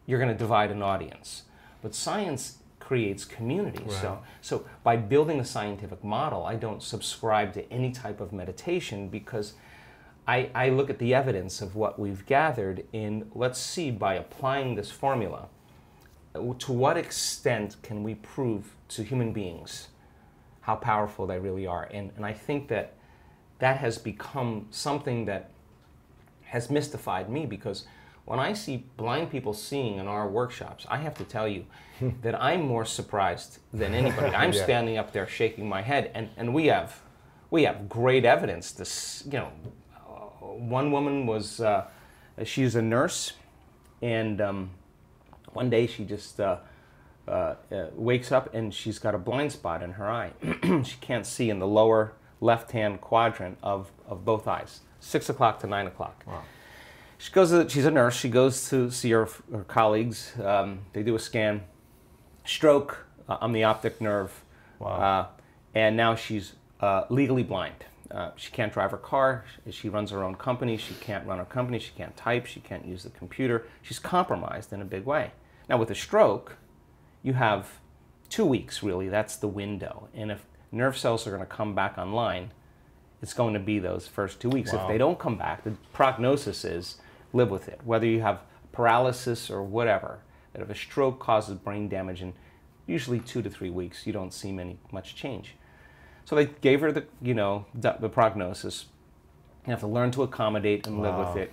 [0.05, 1.45] You're going to divide an audience.
[1.81, 3.85] But science creates community.
[3.89, 9.09] So, so by building a scientific model, I don't subscribe to any type of meditation
[9.09, 9.55] because
[10.29, 14.75] I, I look at the evidence of what we've gathered in, let's see, by applying
[14.75, 15.49] this formula,
[16.59, 19.89] to what extent can we prove to human beings
[20.63, 21.89] how powerful they really are?
[21.93, 22.95] And, and I think that
[23.61, 25.51] that has become something that
[26.45, 27.87] has mystified me because
[28.25, 31.65] when I see blind people seeing in our workshops, I have to tell you
[32.23, 34.35] that I'm more surprised than anybody.
[34.35, 34.65] I'm Yeah.
[34.65, 37.01] standing up there shaking my head, and, and we have
[37.51, 38.73] we have great evidence.
[38.73, 39.69] This you know, uh,
[40.59, 41.87] one woman was uh,
[42.45, 43.33] she's a nurse,
[44.03, 44.71] and um,
[45.53, 46.59] one day she just uh,
[47.29, 50.33] uh, uh, wakes up and she's got a blind spot in her eye.
[50.85, 55.59] she can't see in the lower left hand quadrant of, of both eyes, six o'clock
[55.61, 56.25] to nine o'clock.
[57.19, 57.51] She goes.
[57.51, 58.15] To, she's a nurse.
[58.15, 60.33] She goes to see her, her colleagues.
[60.43, 61.63] Um, they do a scan.
[62.45, 64.45] Stroke uh, on the optic nerve.
[64.81, 65.27] Uh,
[65.75, 67.87] and now she's uh, legally blind.
[68.11, 69.45] Uh, she can't drive her car.
[69.71, 70.77] She runs her own company.
[70.77, 71.79] She can't run her company.
[71.79, 72.47] She can't type.
[72.47, 73.67] She can't use the computer.
[73.83, 75.33] She's compromised in a big way.
[75.69, 76.57] Now, with a stroke,
[77.23, 77.81] you have
[78.29, 79.09] two weeks really.
[79.09, 80.09] That's the window.
[80.15, 82.53] And if nerve cells are going to come back online,
[83.23, 84.73] it's going to be those first two weeks.
[84.73, 86.97] If they don't come back, the prognosis is
[87.33, 87.81] live with it.
[87.85, 88.41] Whether you have
[88.73, 90.21] paralysis or whatever,
[90.53, 92.35] that if a stroke causes brain damage in
[92.87, 95.57] usually two to three weeks, you don't see many much change.
[96.27, 98.87] So they gave her the you know the, the prognosis.
[99.65, 101.53] You have to learn to accommodate and live with it.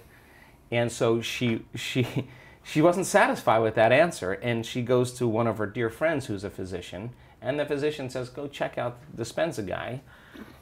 [0.72, 2.28] And so she she
[2.64, 6.26] she wasn't satisfied with that answer, and she goes to one of her dear friends
[6.26, 10.02] who's a physician, and the physician says, "Go check out the Dispenza guy."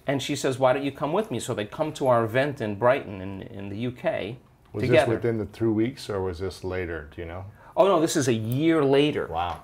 [0.05, 2.59] And she says, "Why don't you come with me?" So they come to our event
[2.59, 4.35] in Brighton in, in the UK
[4.73, 5.13] Was together.
[5.13, 7.09] this within the two weeks or was this later?
[7.15, 7.45] Do you know?
[7.77, 9.27] oh no, this is a year later.
[9.27, 9.61] Wow.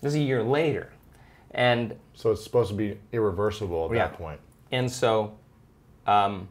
[0.00, 0.90] This is a year later,
[1.54, 4.08] and So it's supposed to be irreversible at Yeah.
[4.08, 4.40] that point.
[4.72, 5.36] And so
[6.06, 6.48] um,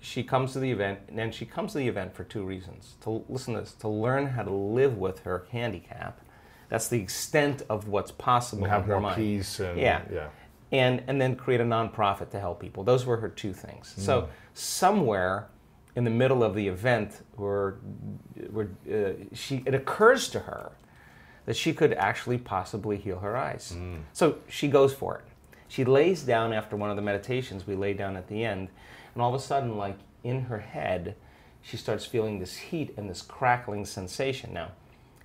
[0.00, 2.96] she comes to the event, and then she comes to the event for two reasons.
[3.02, 6.20] To listen to this, to learn how to live with her handicap.
[6.68, 9.16] That's the extent of what's possible And have more mind.
[9.16, 10.02] peace and yeah.
[10.12, 10.28] yeah.
[10.72, 12.82] And and then create a nonprofit to help people.
[12.82, 13.94] Those were her two things.
[13.96, 15.46] So somewhere
[15.94, 17.76] in the middle of the event, where,
[18.50, 20.72] where uh, she it occurs to her
[21.46, 23.74] that she could actually possibly heal her eyes.
[24.12, 25.24] So she goes for it.
[25.68, 28.68] She lays down after one of the meditations we lay down at the end,
[29.14, 31.16] and all of a sudden, like in her head,
[31.62, 34.52] she starts feeling this heat and this crackling sensation.
[34.52, 34.72] Now,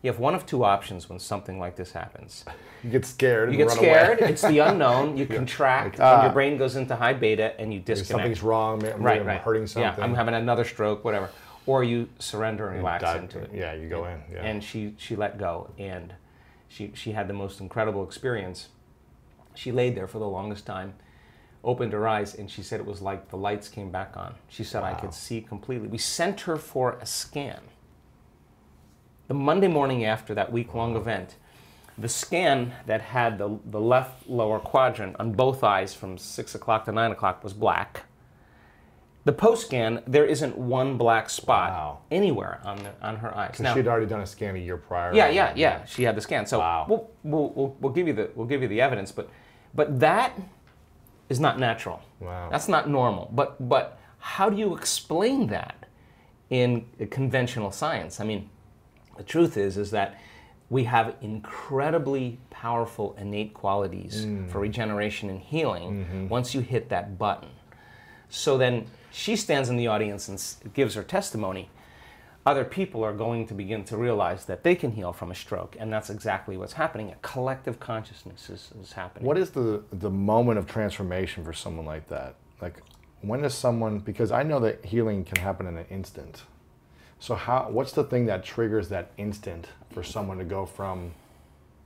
[0.01, 2.45] you have one of two options when something like this happens.
[2.83, 3.53] You get scared.
[3.53, 4.29] You and get run scared, Away.
[4.31, 6.15] it's the unknown, you contract, ah.
[6.15, 8.07] and your brain goes into high beta and you disconnect.
[8.07, 8.79] Something's wrong.
[8.79, 9.39] Right, I'm right.
[9.39, 9.83] hurting something.
[9.83, 11.29] Yeah, I'm having another stroke, whatever.
[11.65, 13.51] Or you surrender and relax dive- into it.
[13.53, 14.43] Yeah, you go in, yeah.
[14.43, 15.69] and she she let go.
[15.77, 16.13] And
[16.67, 18.69] she she had the most incredible experience.
[19.53, 20.93] She laid there for the longest time
[21.63, 24.35] opened her eyes and she said it was like the lights came back on.
[24.49, 25.87] She said i could see completely.
[25.87, 27.61] We sent her for a scan.
[29.27, 31.35] The monday morning after that week long event
[31.97, 36.85] the scan that had the, the left lower quadrant on both eyes from 6 o'clock
[36.85, 38.05] to 9 o'clock was black
[39.23, 41.99] the post scan there isn't one black spot Wow.
[42.09, 45.13] anywhere on the, on her eyes Because she'd already done a scan a year prior.
[45.13, 45.85] yeah, yeah, yeah.
[45.85, 46.45] She had the scan.
[46.45, 46.85] So Wow.
[46.89, 49.29] we'll, we'll, we'll, we'll give you the we'll give you the evidence, but
[49.73, 50.33] but that
[51.29, 52.01] is not natural.
[52.19, 52.49] Wow.
[52.49, 53.29] That's not normal.
[53.33, 55.87] But but how do you explain that
[56.49, 58.19] in conventional science?
[58.19, 58.49] I mean,
[59.17, 60.19] the truth is is that
[60.69, 64.49] we have incredibly powerful innate qualities mm.
[64.49, 66.27] for regeneration and healing mm-hmm.
[66.29, 67.49] once you hit that button.
[68.29, 71.69] So then she stands in the audience and gives her testimony.
[72.43, 75.75] Other people are going to begin to realize that they can heal from a stroke,
[75.79, 77.11] and that's exactly what's happening.
[77.11, 79.27] A collective consciousness is, is happening.
[79.27, 82.35] What is the the moment of transformation for someone like that?
[82.59, 82.81] Like,
[83.21, 83.99] when does someone?
[83.99, 86.41] Because I know that healing can happen in an instant.
[87.19, 87.67] So how?
[87.69, 91.11] What's the thing that triggers that instant for someone to go from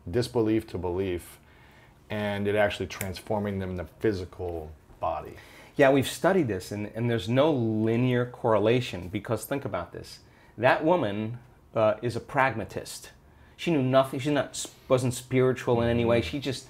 [0.09, 1.37] disbelief to belief,
[2.09, 4.71] and it actually transforming them in the physical
[5.01, 5.33] body?
[5.77, 10.19] Yeah, we've studied this, and, and there's no linear correlation because think about this.
[10.57, 11.39] That woman
[11.75, 13.11] uh, is a pragmatist.
[13.57, 14.19] She knew nothing.
[14.19, 16.21] She not wasn't spiritual in any way.
[16.21, 16.67] She just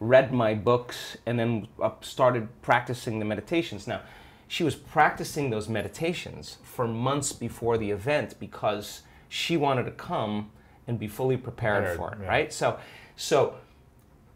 [0.00, 1.68] read my books and then
[2.00, 3.86] started practicing the meditations.
[3.86, 4.00] Now,
[4.48, 10.50] she was practicing those meditations for months before the event because she wanted to come
[10.86, 12.28] and be fully prepared Prepared, for it, yeah.
[12.28, 12.52] right?
[12.52, 12.78] So,
[13.14, 13.56] so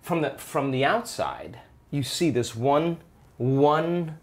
[0.03, 1.61] from the from the outside,
[1.91, 2.99] you see this one
[3.39, 4.19] one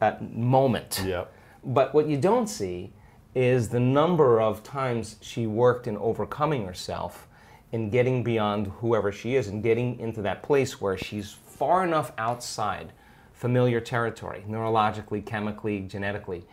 [0.00, 1.02] uh, moment.
[1.04, 1.32] Yep.
[1.64, 2.92] But what you don't see
[3.34, 7.28] is the number of times she worked in overcoming herself
[7.72, 12.12] and getting beyond whoever she is and getting into that place where she's far enough
[12.16, 12.92] outside
[13.34, 16.44] familiar territory, neurologically, chemically, genetically,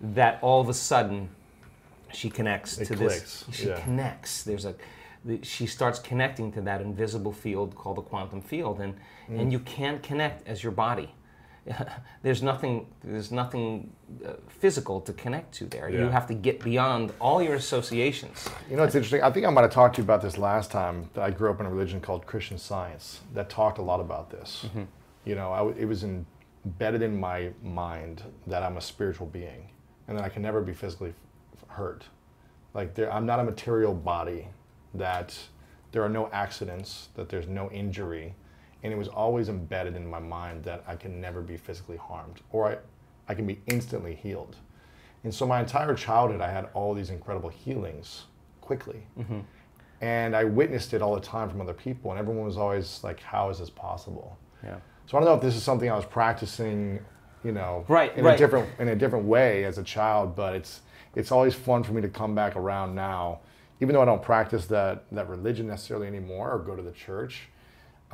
[0.00, 1.28] that all of a sudden
[2.12, 3.56] she connects It to clicks, this.
[3.56, 3.80] She yeah.
[3.80, 4.44] connects.
[4.44, 4.74] There's a
[5.42, 8.94] she starts connecting to that invisible field called the quantum field, and
[9.28, 9.40] Mm.
[9.40, 11.14] and you can't connect as your body.
[12.22, 13.90] there's nothing there's nothing
[14.26, 15.88] uh, physical to connect to there.
[15.88, 18.48] You have to get beyond all your associations.
[18.70, 19.22] You know, it's interesting.
[19.22, 21.08] I think I might have talked to you about this last time.
[21.14, 24.30] That I grew up in a religion called Christian Science that talked a lot about
[24.30, 24.66] this.
[25.24, 29.70] You know, I w it was embedded in my mind that I'm a spiritual being,
[30.06, 31.14] and that I can never be physically
[31.56, 32.04] f- hurt.
[32.74, 34.48] Like there, I'm not a material body.
[34.92, 35.34] That
[35.92, 37.08] there are no accidents.
[37.14, 38.34] That there's no injury,
[38.84, 42.42] and it was always embedded in my mind that I can never be physically harmed,
[42.52, 42.76] or I,
[43.32, 44.56] I can be instantly healed.
[45.24, 48.24] And so my entire childhood, I had all these incredible healings
[48.60, 49.06] quickly.
[49.18, 49.40] Mm-hmm.
[50.02, 53.20] And I witnessed it all the time from other people, and everyone was always like,
[53.20, 54.36] How is this possible?
[54.62, 54.76] Yeah.
[55.06, 57.00] So I don't know if this is something I was practicing,
[57.42, 58.34] you know, Right, in right.
[58.34, 60.82] a different in a different way as a child, but it's
[61.14, 63.40] it's always fun for me to come back around now.
[63.80, 67.48] Even though I don't practice that that religion necessarily anymore or go to the church,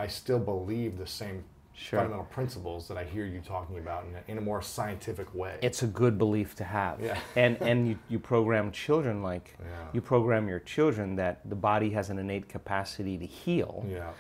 [0.01, 2.01] I still believe the same Sure.
[2.01, 5.57] fundamental principles that I hear you talking about in a, in a more scientific way.
[5.63, 7.01] It's a good belief to have.
[7.01, 7.19] Yeah.
[7.37, 9.67] and and you, you program children like Yeah.
[9.95, 13.87] you program your children that the body has an innate capacity to heal.
[13.89, 14.11] Yeah.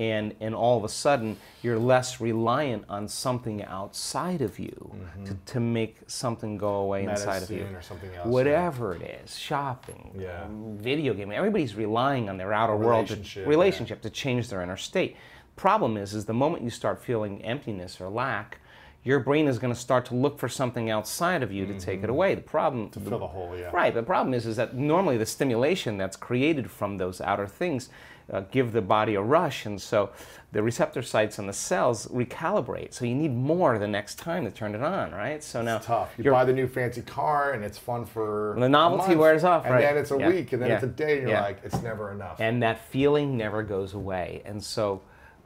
[0.00, 4.90] And and all of a sudden you're less reliant on something outside of you
[5.26, 7.58] to, to make something go away inside of you.
[7.58, 7.72] Mm-hmm.
[7.74, 10.46] Medicine or something else, Whatever it is, shopping, Yeah.
[10.48, 11.36] video gaming.
[11.36, 13.46] Everybody's relying on their outer world Relationship, to, yeah.
[13.56, 15.16] relationship to change their inner state.
[15.56, 18.59] Problem is, is the moment you start feeling emptiness or lack,
[19.02, 22.02] your brain is going to start to look for something outside of you to take
[22.02, 22.34] it away.
[22.34, 23.70] The problem to fill the hole, yeah.
[23.72, 23.94] Right.
[23.94, 27.88] The problem is, is that normally the stimulation that's created from those outer things
[28.30, 30.10] uh, give the body a rush, and so
[30.52, 32.92] the receptor sites on the cells recalibrate.
[32.94, 35.42] So you need more the next time to turn it on, right?
[35.42, 36.12] So now tough.
[36.16, 39.64] You buy the new fancy car and it's fun for The novelty month, wears off,
[39.64, 39.70] right?
[39.70, 39.82] and right.
[39.94, 40.28] then it's a Yeah.
[40.28, 40.74] week, and then Yeah.
[40.76, 41.42] it's a day, and you're Yeah.
[41.42, 42.36] like, it's never enough.
[42.40, 44.42] and that feeling never goes away.
[44.44, 45.00] And so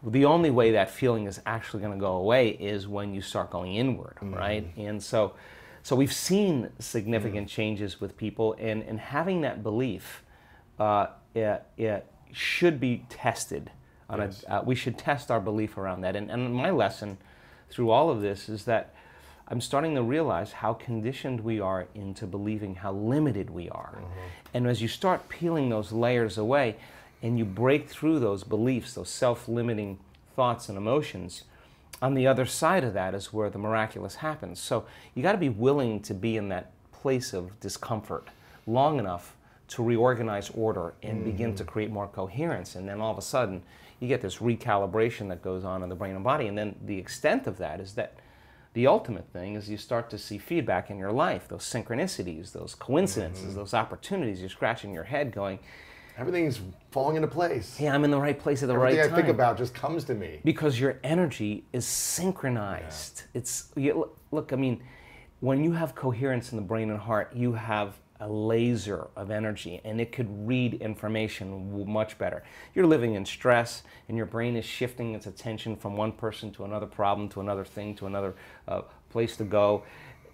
[0.07, 3.51] the only way that feeling is actually going to go away is when you start
[3.51, 4.67] going inward, right?
[4.77, 5.35] And so
[5.83, 10.23] so we've seen significant changes with people and and having that belief
[10.79, 13.71] uh, it, it should be tested
[14.11, 14.45] on Yes.
[14.49, 16.17] a uh, we should test our belief around that.
[16.17, 17.17] And and my lesson
[17.71, 18.95] through all of this is that
[19.49, 24.03] I'm starting to realize how conditioned we are into believing how limited we are.
[24.55, 26.77] And as you start peeling those layers away
[27.25, 29.99] and you break through those beliefs, those self limiting
[30.37, 31.45] thoughts and emotions,
[32.03, 34.61] on the other side of that is where the miraculous happens.
[34.61, 38.29] So you got to be willing to be in that place of discomfort
[38.67, 39.37] long enough
[39.69, 41.67] to reorganize order and begin to mm.
[41.67, 42.75] create more coherence.
[42.75, 43.63] And then all of a sudden,
[44.01, 46.47] you get this recalibration that goes on in the brain and body.
[46.47, 48.19] And then the extent of that is that
[48.75, 52.75] the ultimate thing is you start to see feedback in your life, those synchronicities, those
[52.75, 53.57] coincidences, mm-hmm.
[53.57, 54.41] those opportunities.
[54.41, 55.61] You're scratching your head going,
[56.17, 56.61] Everything's
[56.91, 57.77] falling into place.
[57.77, 59.13] hey, I'm in the right place at the Everything right time.
[59.13, 60.41] Everything I think about just comes to me.
[60.45, 63.23] because your energy is synchronized.
[63.35, 64.53] It's you, look.
[64.53, 64.83] I mean,
[65.41, 69.81] when you have coherence in the brain and heart, you have a laser of energy,
[69.85, 72.45] and it could read information much better.
[72.75, 76.65] You're living in stress, and your brain is shifting its attention from one person to
[76.65, 78.35] another problem, to another thing, to another
[78.69, 79.83] uh, place to go.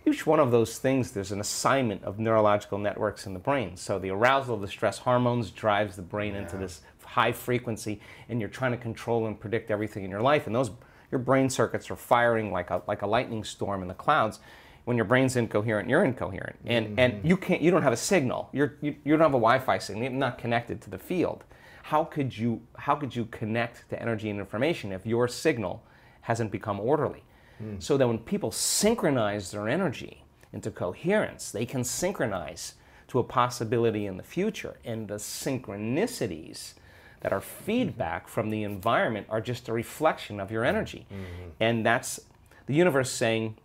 [0.07, 3.77] Each one of those things, there's an assignment of neurological networks in the brain.
[3.77, 8.41] So the arousal of the stress hormones drives the brain into this high frequency, and
[8.41, 10.47] you're trying to control and predict everything in your life.
[10.47, 10.71] And those,
[11.11, 14.41] your brain circuits are firing like a like a lightning storm in the clouds.
[14.85, 17.27] When your brain's incoherent, you're incoherent, and and mm-hmm.
[17.27, 18.49] you can't, you don't have a signal.
[18.53, 20.05] You're you, you don't have a Wi-Fi signal.
[20.05, 21.45] You're not connected to the field.
[21.83, 25.85] How could you how could you connect to energy and information if your signal
[26.23, 27.23] hasn't become orderly?
[27.61, 27.79] Hmm.
[27.79, 32.75] So that when people synchronize their energy into coherence, they can synchronize
[33.09, 34.79] to a possibility in the future.
[34.85, 36.75] And the synchronicities
[37.21, 37.65] that are mm-hmm.
[37.65, 41.07] feedback from the environment are just a reflection of your energy.
[41.13, 41.51] Mm-hmm.
[41.61, 42.21] And that's
[42.67, 43.57] the universe saying,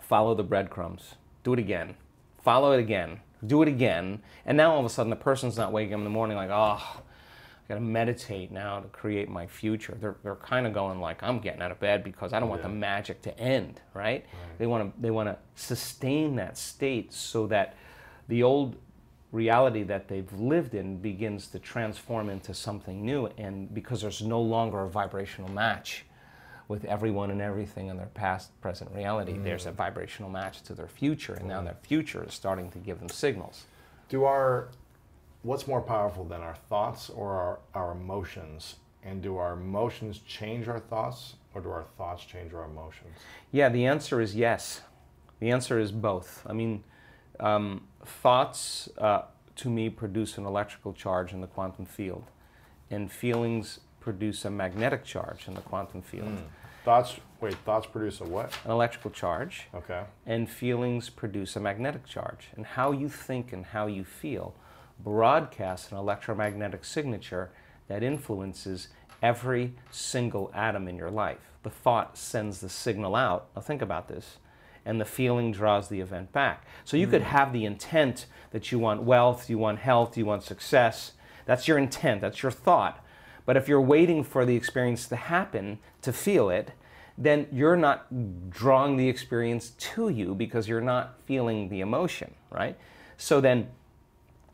[0.00, 1.16] follow the breadcrumbs.
[1.44, 1.96] Do it again.
[2.42, 3.20] Follow it again.
[3.46, 6.04] do it again, and now all of a sudden the person's not waking up in
[6.04, 7.02] the morning like, oh,
[7.64, 9.96] I got to meditate now to create my future.
[10.00, 12.62] They're, they're kind of going like, I'm getting out of bed because I don't want
[12.62, 14.24] the magic to end, right?
[14.24, 14.58] right.
[14.58, 17.76] They want to they want to sustain that state so that
[18.28, 18.76] the old
[19.30, 24.40] reality that they've lived in begins to transform into something new, and because there's no
[24.40, 26.04] longer a vibrational match
[26.68, 29.32] with everyone and everything in their past, present reality.
[29.32, 29.44] Mm.
[29.44, 32.98] There's a vibrational match to their future, and now their future is starting to give
[32.98, 33.64] them signals.
[34.08, 34.68] Do our
[35.42, 38.76] what's more powerful than our thoughts or our, our emotions?
[39.04, 43.16] And do our emotions change our thoughts, or do our thoughts change our emotions?
[43.50, 44.82] Yeah, the answer is yes.
[45.40, 46.46] The answer is both.
[46.46, 46.84] I mean,
[47.40, 49.22] um, thoughts uh,
[49.56, 52.22] to me produce an electrical charge in the quantum field,
[52.90, 56.28] and feelings produce a magnetic charge in the quantum field.
[56.28, 56.44] Mm.
[56.84, 58.56] Thoughts, wait, thoughts produce a what?
[58.64, 59.68] An electrical charge.
[59.74, 60.02] Okay.
[60.26, 62.50] And feelings produce a magnetic charge.
[62.56, 64.54] And how you think and how you feel
[65.02, 67.50] broadcasts an electromagnetic signature
[67.88, 68.88] that influences
[69.22, 71.52] every single atom in your life.
[71.62, 73.48] The thought sends the signal out.
[73.54, 74.38] Now, think about this.
[74.84, 76.66] And the feeling draws the event back.
[76.84, 77.10] So you mm.
[77.10, 81.12] could have the intent that you want wealth, you want health, you want success.
[81.46, 83.04] That's your intent, that's your thought.
[83.46, 86.72] But if you're waiting for the experience to happen to feel it,
[87.18, 92.76] then you're not drawing the experience to you because you're not feeling the emotion, right?
[93.16, 93.68] So then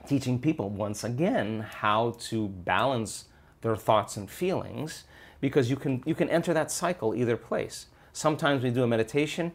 [0.09, 3.27] teaching people once again how to balance
[3.61, 5.05] their thoughts and feelings
[5.41, 7.87] because you can you can enter that cycle either place.
[8.13, 9.53] Sometimes we do a meditation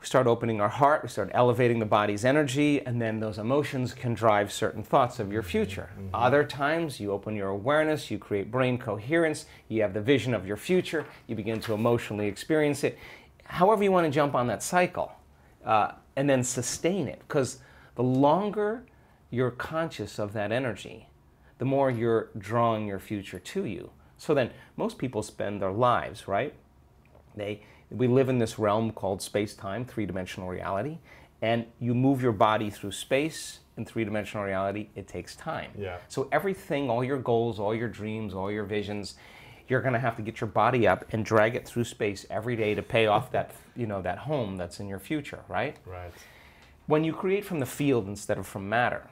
[0.00, 3.94] we start opening our heart, we start elevating the body's energy, and then those emotions
[3.94, 5.90] can drive certain thoughts of your future.
[5.94, 6.14] Mm-hmm.
[6.14, 10.46] Other times, you open your awareness, you create brain coherence, you have the vision of
[10.46, 12.98] your future, you begin to emotionally experience it.
[13.44, 15.12] However, you want to jump on that cycle
[15.64, 17.60] uh, and then sustain it, because
[17.94, 18.82] the longer
[19.30, 21.08] you're conscious of that energy,
[21.58, 23.90] the more you're drawing your future to you.
[24.18, 26.54] So then, most people spend their lives, right?
[27.34, 27.60] They
[27.90, 30.98] we live in this realm called space time, three dimensional reality,
[31.42, 35.70] and you move your body through space in three dimensional reality, it takes time.
[35.78, 35.98] Yeah.
[36.08, 39.16] So everything, all your goals, all your dreams, all your visions,
[39.68, 42.56] you're going to have to get your body up and drag it through space every
[42.56, 45.76] day to pay off that, you know, that home that's in your future, right?
[45.84, 46.12] Right.
[46.86, 49.10] When you create from the field instead of from matter,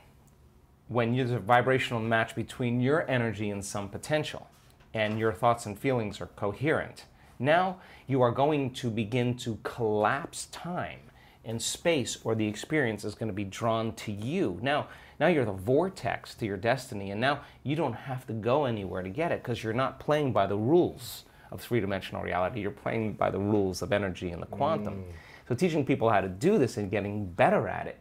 [0.88, 4.48] when there's a vibrational match between your energy and some potential,
[4.92, 7.04] and your thoughts and feelings are coherent,
[7.38, 11.00] now you are going to begin to collapse time
[11.44, 14.58] and space, or the experience is going to be drawn to you.
[14.62, 14.88] Now,
[15.20, 19.02] now you're the vortex to your destiny, and now you don't have to go anywhere
[19.02, 22.60] to get it because you're not playing by the rules of three dimensional reality.
[22.60, 24.94] You're playing by the rules of energy and the quantum.
[24.94, 25.12] Mm.
[25.48, 28.00] So, teaching people how to do this and getting better at it,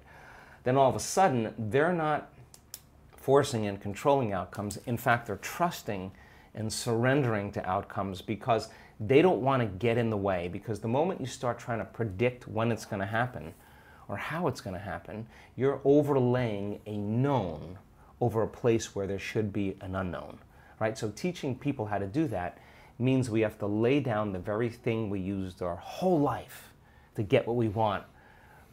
[0.64, 2.33] then all of a sudden they're not
[3.24, 4.78] forcing and controlling outcomes.
[4.86, 6.12] In fact, they're trusting
[6.56, 8.68] and surrendering to outcomes because
[9.00, 11.86] they don't want to get in the way because the moment you start trying to
[11.86, 13.54] predict when it's going to happen
[14.10, 17.78] or how it's going to happen, you're overlaying a known
[18.20, 20.38] over a place where there should be an unknown,
[20.82, 20.98] right?
[20.98, 22.58] So teaching people how to do that
[23.00, 26.74] means we have to lay down the very thing we used our whole life
[27.16, 28.04] to get what we want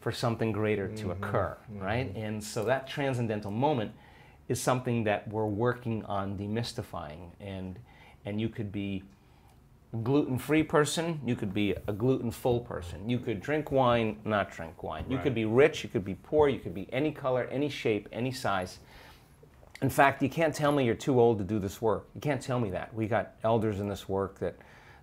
[0.01, 1.84] for something greater to mm-hmm, occur, mm-hmm.
[1.84, 2.12] right?
[2.16, 3.92] And so that transcendental moment
[4.51, 7.78] is something that we're working on demystifying and
[8.24, 9.03] and you could be
[9.94, 13.09] a gluten-free person, you could be a gluten-full person.
[13.09, 15.07] You could drink wine, not drink wine.
[15.09, 18.09] You could be rich, you could be poor, you could be any color, any shape,
[18.12, 18.80] any size.
[19.80, 22.09] In fact, you can't tell me you're too old to do this work.
[22.14, 22.92] You can't tell me that.
[22.92, 24.57] We got elders in this work that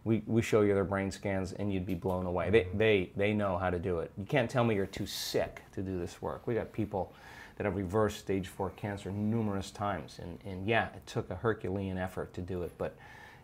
[0.04, 2.50] we, we show you their brain scans and you'd be blown away.
[2.50, 4.12] They, they, they know how to do it.
[4.18, 6.46] You can't tell me you're too sick to do this work.
[6.46, 7.14] We got people
[7.58, 10.20] that have reversed stage four cancer numerous times.
[10.22, 12.96] And, and yeah, it took a Herculean effort to do it, but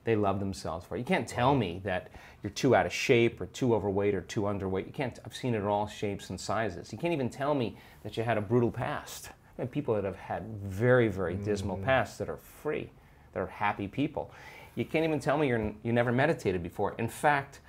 [0.03, 0.99] they love themselves for it.
[0.99, 2.09] You can't tell me that
[2.41, 4.86] you're too out of shape or too overweight or too underweight.
[4.86, 5.18] You can't.
[5.26, 6.91] I've seen it in all shapes and sizes.
[6.91, 9.30] You can't even tell me that you had a brutal past.
[9.57, 11.84] I mean, people that have had very, very dismal mm.
[11.84, 12.89] pasts that are free,
[13.34, 14.32] that are happy people.
[14.76, 16.95] You can't even tell me you're, you never meditated before.
[16.97, 17.59] In fact,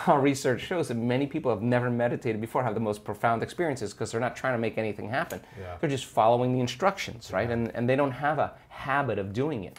[0.06, 3.92] our research shows that many people have never meditated before have the most profound experiences
[3.92, 5.40] because they're not trying to make anything happen.
[5.58, 5.76] Yeah.
[5.80, 7.48] They're just following the instructions, right?
[7.48, 7.54] Yeah.
[7.54, 9.78] And, and they don't have a habit of doing it.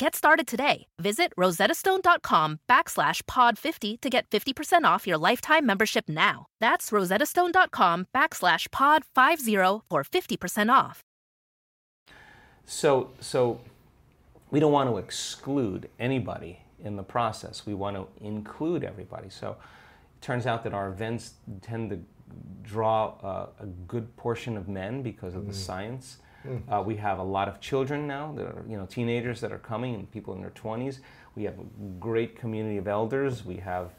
[0.00, 0.86] Get started today.
[0.98, 6.46] Visit rosettastone.com backslash pod50 to get 50% off your lifetime membership now.
[6.58, 11.04] That's rosettastone.com backslash pod50 for 50% off.
[12.64, 13.60] So, so
[14.50, 17.66] we don't want to exclude anybody in the process.
[17.66, 19.28] We want to include everybody.
[19.28, 22.00] So it turns out that our events tend to
[22.62, 26.20] draw uh, a good portion of men because of the science.
[26.68, 29.58] Uh, we have a lot of children now that are, you know, teenagers that are
[29.58, 31.00] coming and people in their 20s.
[31.36, 31.64] We have a
[31.98, 33.44] great community of elders.
[33.44, 33.90] We have,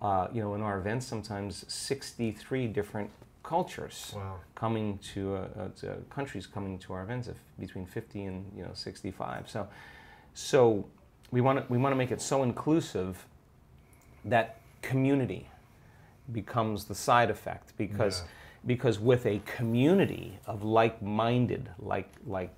[0.00, 3.10] uh, you know, in our events sometimes 63 different
[3.42, 4.36] cultures Wow.
[4.54, 8.62] coming to, uh, uh, to countries coming to our events, if between 50 and you
[8.64, 9.48] know 65.
[9.48, 9.68] So,
[10.34, 10.86] so
[11.30, 13.26] we want to we want to make it so inclusive
[14.24, 15.48] that community
[16.32, 18.22] becomes the side effect because
[18.66, 22.50] because with a community of like-minded like like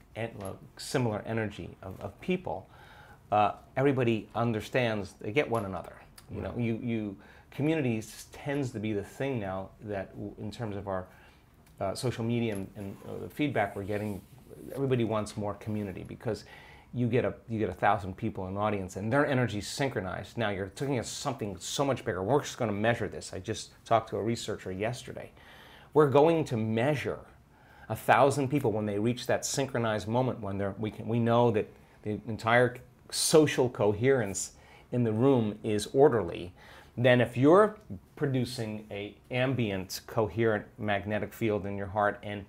[0.76, 2.68] similar energy of, of people
[3.30, 5.94] uh, everybody understands they get one another
[6.34, 7.16] you know you you
[7.50, 11.06] communities tends to be the thing now that w- in terms of our
[11.80, 14.20] uh, social media and, and uh, the feedback we're getting
[14.74, 16.44] everybody wants more community because
[16.94, 20.38] you get a you get a thousand people in an audience and their energy synchronized.
[20.38, 22.22] Now you're taking us something so much bigger.
[22.22, 23.32] We're just going to measure this.
[23.32, 25.30] I just talked to a researcher yesterday.
[25.94, 27.20] We're going to measure
[27.88, 31.50] a thousand people when they reach that synchronized moment when they're we can we know
[31.50, 31.72] that
[32.02, 32.76] the entire
[33.10, 34.52] social coherence
[34.92, 36.52] in the room is orderly.
[36.96, 37.78] Then if you're
[38.16, 42.44] producing a ambient coherent magnetic field in your heart and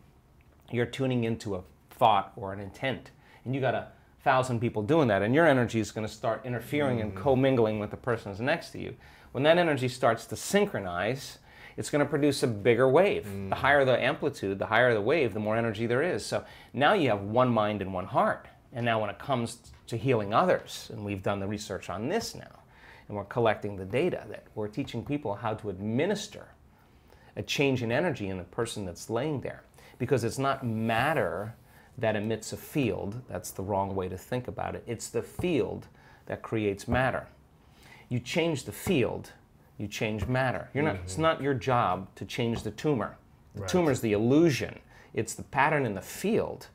[0.72, 3.12] you're tuning into a thought or an intent
[3.46, 3.88] and you got a
[4.24, 7.22] thousand people doing that and your energy is going to start interfering and mm.
[7.22, 8.96] commingling with the person who's next to you
[9.32, 11.38] when that energy starts to synchronize
[11.80, 13.23] it's going to produce a bigger wave.
[13.23, 13.53] The mm.
[13.53, 16.25] higher the amplitude the higher the wave the more energy there is.
[16.25, 18.47] So now you have one mind and one heart.
[18.73, 22.36] And now when it comes to healing others and we've done the research on this
[22.36, 22.59] now
[23.07, 26.49] and we're collecting the data that we're teaching people how to administer
[27.38, 29.63] a change in energy in the person that's laying there.
[29.99, 31.55] Because it's not matter
[31.97, 35.88] that emits a field that's the wrong way to think about it it's the field
[36.25, 37.25] that creates matter.
[38.09, 39.32] You change the field
[39.80, 41.23] you change matter you're not it's mm-hmm.
[41.23, 43.17] not your job to change the tumor
[43.55, 44.77] the tumor is the illusion
[45.13, 46.67] it's the pattern in the field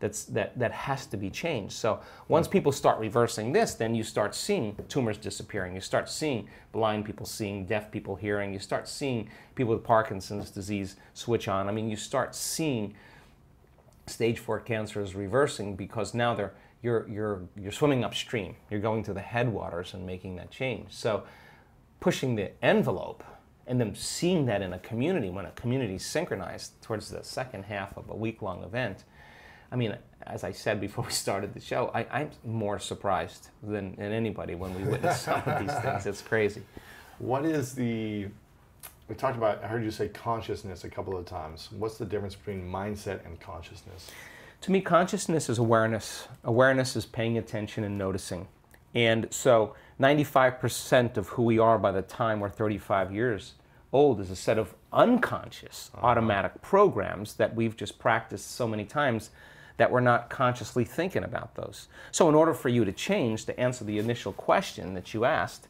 [0.00, 1.72] that's that that has to be changed.
[1.72, 5.74] So once people start reversing this, then you start seeing tumors disappearing.
[5.74, 8.52] You start seeing blind people seeing, deaf people hearing.
[8.52, 11.68] You start seeing people with Parkinson's disease switch on.
[11.68, 12.94] I mean, you start seeing
[14.06, 18.54] stage four cancer is reversing because now they're you're you're you're swimming upstream.
[18.70, 20.92] You're going to the headwaters and making that change.
[20.92, 21.24] So
[22.00, 23.24] pushing the envelope
[23.66, 27.64] and then seeing that in a community when a community is synchronized towards the second
[27.64, 29.04] half of a week long event.
[29.70, 33.94] I mean, as I said before we started the show, I, I'm more surprised than,
[33.96, 36.06] than anybody when we witness some of these things.
[36.06, 36.62] It's crazy.
[37.18, 38.28] What is the?
[39.08, 39.62] We talked about.
[39.64, 41.68] I heard you say consciousness a couple of times.
[41.72, 44.10] What's the difference between mindset and consciousness?
[44.62, 46.28] To me, consciousness is awareness.
[46.44, 48.48] Awareness is paying attention and noticing.
[48.94, 53.54] And so, 95% of who we are by the time we're 35 years
[53.92, 56.06] old is a set of unconscious uh-huh.
[56.06, 59.30] automatic programs that we've just practiced so many times
[59.76, 61.88] that we're not consciously thinking about those.
[62.10, 65.68] So, in order for you to change, to answer the initial question that you asked,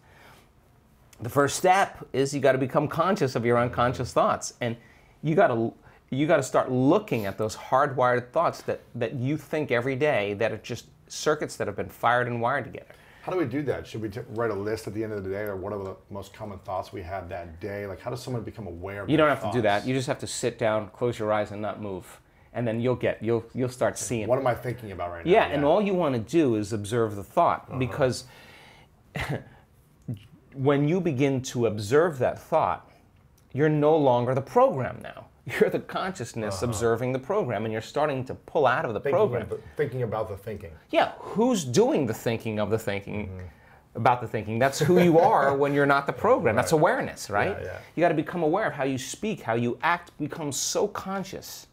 [1.20, 4.54] the first step is you got to become conscious of your unconscious thoughts.
[4.60, 4.76] And
[5.22, 5.74] you got to
[6.10, 10.34] you got to start looking at those hardwired thoughts that that you think every day
[10.34, 13.62] that are just circuits that have been fired and wired together How do we do
[13.62, 13.86] that?
[13.86, 15.82] Should we t- write a list at the end of the day, or what are
[15.82, 17.86] the most common thoughts we had that day?
[17.86, 19.02] Like, how does someone become aware?
[19.02, 19.86] of You don't have to do that.
[19.86, 22.20] You just have to sit down, close your eyes, and not move,
[22.52, 24.28] and then you'll get you'll you'll start seeing.
[24.28, 25.30] What am I thinking about right now?
[25.30, 27.78] Yeah, and all you want to do is observe the thought uh-huh.
[27.78, 28.24] because
[30.54, 32.90] when you begin to observe that thought,
[33.52, 35.27] you're no longer the program now.
[35.48, 36.66] You're the consciousness uh-huh.
[36.66, 39.42] observing the program, and you're starting to pull out of the thinking, program.
[39.42, 40.70] of the- thinking about the thinking.
[40.90, 43.46] Yeah, who's doing the thinking of the thinking mm-hmm.
[43.96, 44.58] about the thinking?
[44.58, 46.56] That's who you are when you're not the program.
[46.56, 47.56] That's awareness, right?
[47.60, 47.78] Yeah, yeah.
[47.94, 51.66] You got to become aware of how you speak, how you act, become so conscious,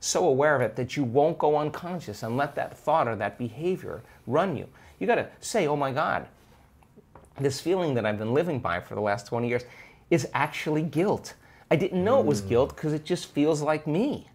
[0.00, 3.38] so aware of it that you won't go unconscious and let that thought or that
[3.38, 4.68] behavior run you.
[4.98, 6.28] You got to say, "Oh my god,
[7.38, 9.64] this feeling that I've been living by for the last 20 years
[10.10, 11.34] is actually guilt.
[11.74, 12.50] I didn't know it was hmm.
[12.50, 14.30] guilt because it just feels like me.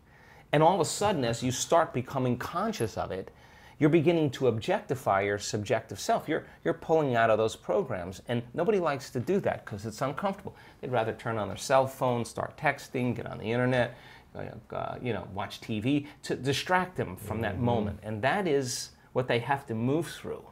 [0.52, 3.32] And all of a sudden, as you start becoming conscious of it,
[3.78, 6.28] you're beginning to objectify your subjective self.
[6.28, 8.22] You're, you're pulling out of those programs.
[8.28, 10.54] And nobody likes to do that because it's uncomfortable.
[10.82, 13.96] They'd rather turn on their cell phone, start texting, get on the internet,
[14.36, 17.64] uh, uh you know, watch TV to distract them from that mm-hmm.
[17.64, 18.00] moment.
[18.04, 20.44] And that is what they have to move through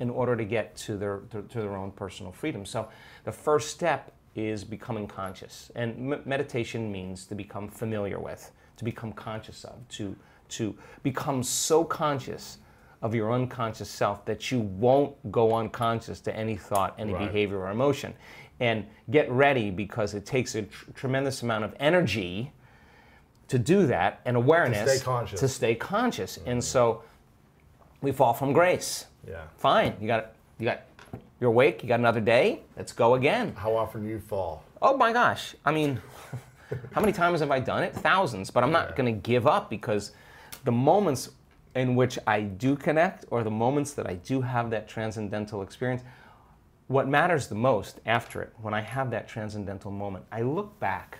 [0.00, 2.66] in order to get to their to, to their own personal freedom.
[2.66, 2.88] So
[3.22, 8.84] the first step is becoming conscious, and m- meditation means to become familiar with, to
[8.84, 10.16] become conscious of, to
[10.48, 12.58] to become so conscious
[13.00, 17.26] of your unconscious self that you won't go unconscious to any thought, any Right.
[17.26, 18.14] behavior or emotion,
[18.60, 22.52] and get ready because it takes a tr- tremendous amount of energy
[23.48, 25.40] to do that and awareness conscious.
[25.40, 26.36] to stay conscious.
[26.36, 26.60] And mm-hmm.
[26.60, 27.02] so
[28.02, 29.06] we fall from grace.
[29.26, 29.42] Yeah.
[29.56, 29.96] Fine.
[30.00, 30.82] You got you got
[31.42, 32.60] you're awake, you got another day.
[32.76, 33.52] Let's go again.
[33.56, 34.62] How often do you fall?
[34.80, 35.56] Oh my gosh.
[35.64, 36.00] I mean,
[36.92, 37.92] how many times have I done it?
[37.96, 38.96] Thousands, but I'm not Yeah.
[38.96, 40.12] going to give up because
[40.62, 41.30] the moments
[41.74, 46.02] in which I do connect or the moments that I do have that transcendental experience,
[46.86, 51.18] what matters the most after it, when I have that transcendental moment, I look back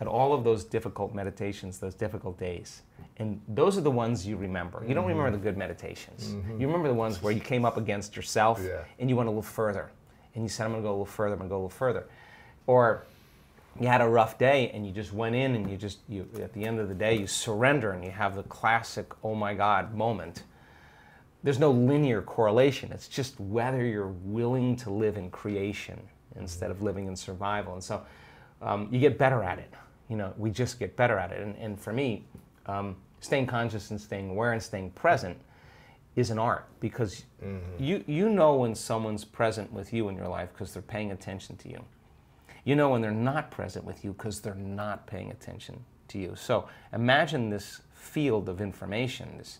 [0.00, 2.82] at all of those difficult meditations, those difficult days.
[3.18, 4.84] And those are the ones you remember.
[4.86, 6.34] You don't remember the good meditations.
[6.58, 8.84] You remember the ones where you came up against yourself Yeah.
[8.98, 9.90] and you went a little further.
[10.34, 11.64] And you said, I'm going to go a little further, I'm going to go a
[11.64, 12.06] little further.
[12.66, 13.04] Or
[13.80, 16.52] you had a rough day and you just went in and you just, you, at
[16.52, 19.94] the end of the day, you surrender and you have the classic, oh my God
[19.94, 20.42] moment.
[21.42, 22.90] There's no linear correlation.
[22.92, 26.00] It's just whether you're willing to live in creation
[26.34, 27.72] instead of living in survival.
[27.74, 28.04] And so
[28.60, 29.72] um, you get better at it.
[30.08, 31.40] You know, we just get better at it.
[31.40, 32.24] And, and for me,
[32.66, 35.38] um, staying conscious and staying aware and staying present
[36.14, 37.24] is an art because
[37.78, 41.56] you, you know when someone's present with you in your life because they're paying attention
[41.56, 41.84] to you.
[42.64, 46.34] You know when they're not present with you because they're not paying attention to you.
[46.34, 49.58] So imagine this field of information, this,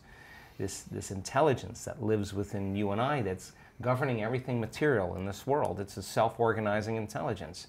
[0.59, 5.47] this, this intelligence that lives within you and I that's governing everything material in this
[5.47, 5.79] world.
[5.79, 7.67] It's a self organizing intelligence.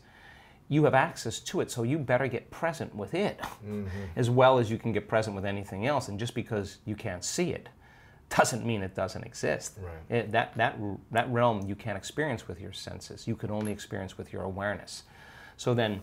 [0.70, 3.88] You have access to it, so you better get present with it mm-hmm.
[4.15, 6.09] as well as you can get present with anything else.
[6.09, 7.70] And just because you can't see it
[8.36, 9.78] doesn't mean it doesn't exist.
[9.82, 10.18] Right.
[10.18, 10.78] It- that, that,
[11.11, 13.28] that realm you can't experience with your senses.
[13.28, 15.03] You can only experience with your awareness.
[15.55, 16.01] So then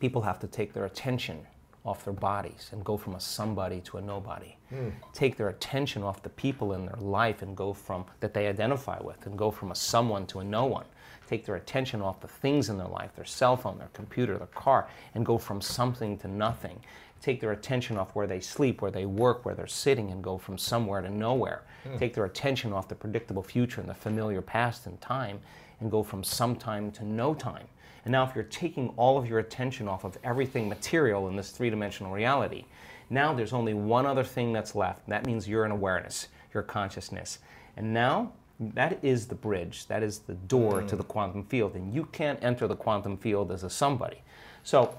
[0.00, 1.46] people have to take their attention
[1.84, 4.56] off their bodies and go from a somebody to a nobody.
[4.70, 4.88] Hmm.
[5.12, 8.98] Take their attention off the people in their life and go from that they identify
[9.02, 10.86] with and go from a someone to a no one.
[11.34, 14.46] Take their attention off the things in their life, their cell phone, their computer, their
[14.46, 16.78] car, and go from something to nothing.
[17.20, 20.38] Take their attention off where they sleep, where they work, where they're sitting, and go
[20.38, 21.64] from somewhere to nowhere.
[21.82, 21.98] Hmm.
[21.98, 25.40] Take their attention off the predictable future and the familiar past and time,
[25.80, 27.66] and go from sometime to no time.
[28.04, 31.50] And now, if you're taking all of your attention off of everything material in this
[31.50, 32.64] three dimensional reality,
[33.10, 35.00] now there's only one other thing that's left.
[35.06, 37.40] and That means you're in awareness, your consciousness.
[37.76, 40.98] And now, that is the bridge, that is the door to mm.
[40.98, 41.74] the quantum field.
[41.74, 44.22] And you can't enter the quantum field as a somebody.
[44.62, 44.96] So,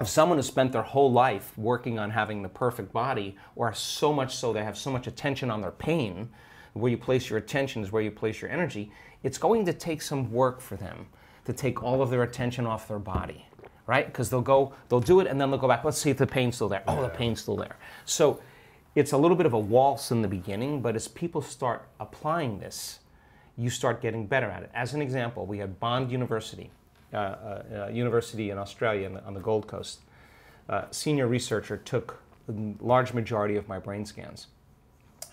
[0.00, 4.12] if someone has spent their whole life working on having the perfect body, or so
[4.12, 6.30] much so they have so much attention on their pain,
[6.72, 8.90] where you place your attention is where you place your energy,
[9.22, 11.06] it's going to take some work for them
[11.44, 13.44] to take all of their attention off their body,
[13.86, 14.06] right?
[14.06, 15.84] Because they'll go, they'll do it, and then they'll go back.
[15.84, 16.82] Let's see if the pain's still there.
[16.86, 17.76] Oh, the pain's still there.
[18.04, 18.40] So
[18.94, 22.58] it's a little bit of a waltz in the beginning, but as people start applying
[22.58, 23.00] this,
[23.56, 24.70] you start getting better at it.
[24.74, 26.70] As an example, we had Bond University,
[27.12, 30.00] uh, uh, uh, university in Australia on the, on the Gold Coast.
[30.68, 34.48] Uh, senior researcher took the large majority of my brain scans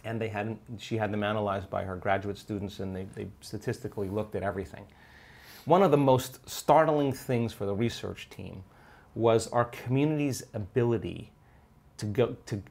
[0.06, 4.08] and they had she had them analyzed by her graduate students and they, they statistically
[4.08, 4.86] looked at everything
[5.66, 8.64] one of the most startling things for the research team
[9.16, 11.32] was our community's ability
[11.98, 12.62] to go to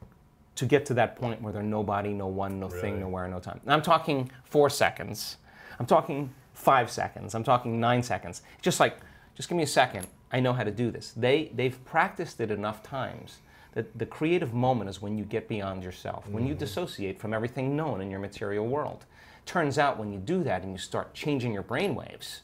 [0.59, 3.59] to get to that point where they're nobody no one no thing nowhere no time
[3.63, 5.37] and i'm talking four seconds
[5.79, 7.33] I'm talking five seconds.
[7.33, 8.41] I'm talking nine seconds.
[8.61, 8.97] Just like,
[9.35, 10.07] just give me a second.
[10.31, 11.13] I know how to do this.
[11.15, 13.39] They, they've practiced it enough times
[13.73, 16.59] that the creative moment is when you get beyond yourself, when you mm-hmm.
[16.59, 19.05] dissociate from everything known in your material world.
[19.45, 22.41] Turns out when you do that and you start changing your brain waves,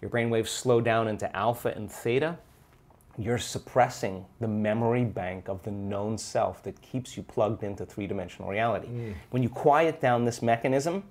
[0.00, 2.38] your brain waves slow down into alpha and theta,
[3.20, 8.06] you're suppressing the memory bank of the known self that keeps you plugged into three
[8.06, 8.88] dimensional reality.
[8.88, 9.14] Mm.
[9.30, 11.04] When you quiet down this mechanism,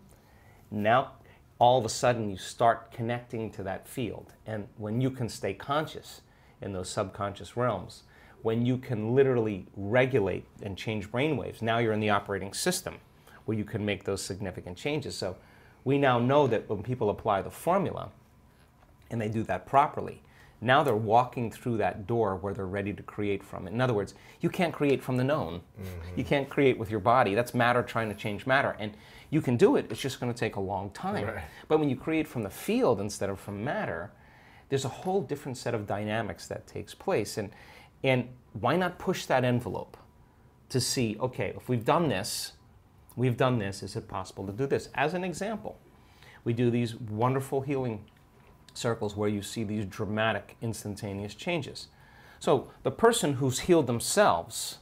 [0.71, 1.11] now
[1.59, 4.33] all of a sudden you start connecting to that field.
[4.47, 6.21] And when you can stay conscious
[6.61, 8.03] in those subconscious realms,
[8.41, 12.95] when you can literally regulate and change brainwaves, now you're in the operating system
[13.45, 15.15] where you can make those significant changes.
[15.15, 15.35] So
[15.83, 18.09] we now know that when people apply the formula
[19.11, 20.23] and they do that properly,
[20.61, 23.67] now they're walking through that door where they're ready to create from.
[23.67, 25.61] In other words, you can't create from the known.
[25.77, 26.21] You mm-hmm.
[26.23, 27.33] can't create with your body.
[27.33, 28.75] That's matter trying to change matter.
[28.79, 28.93] And
[29.29, 31.25] you can do it, it's just going to take a long time.
[31.25, 31.43] Right.
[31.67, 34.11] But when you create from the field instead of from matter,
[34.69, 37.37] there's a whole different set of dynamics that takes place.
[37.37, 37.51] And,
[38.03, 39.97] and why not push that envelope
[40.69, 42.53] to see, okay, if we've done this,
[43.15, 44.89] we've done this, is it possible to do this?
[44.95, 45.79] As an example,
[46.43, 48.05] we do these wonderful healing
[48.79, 51.87] circles where you see these dramatic, instantaneous changes.
[52.39, 54.79] So the person who's healed themselves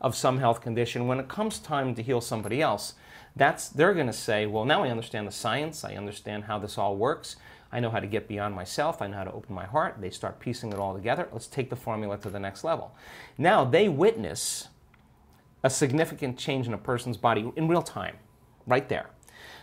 [0.00, 2.94] of some health condition, when it comes time to heal somebody else,
[3.34, 5.84] that's they're going to say, well, now I understand the science.
[5.84, 7.36] I understand how this all works.
[7.70, 9.02] I know how to get beyond myself.
[9.02, 9.96] I know how to open my heart.
[10.00, 11.28] They start piecing it all together.
[11.32, 12.94] Let's take the formula to the next level.
[13.36, 14.68] Now they witness
[15.62, 18.16] a significant change in a person's body in real time,
[18.66, 19.10] right there.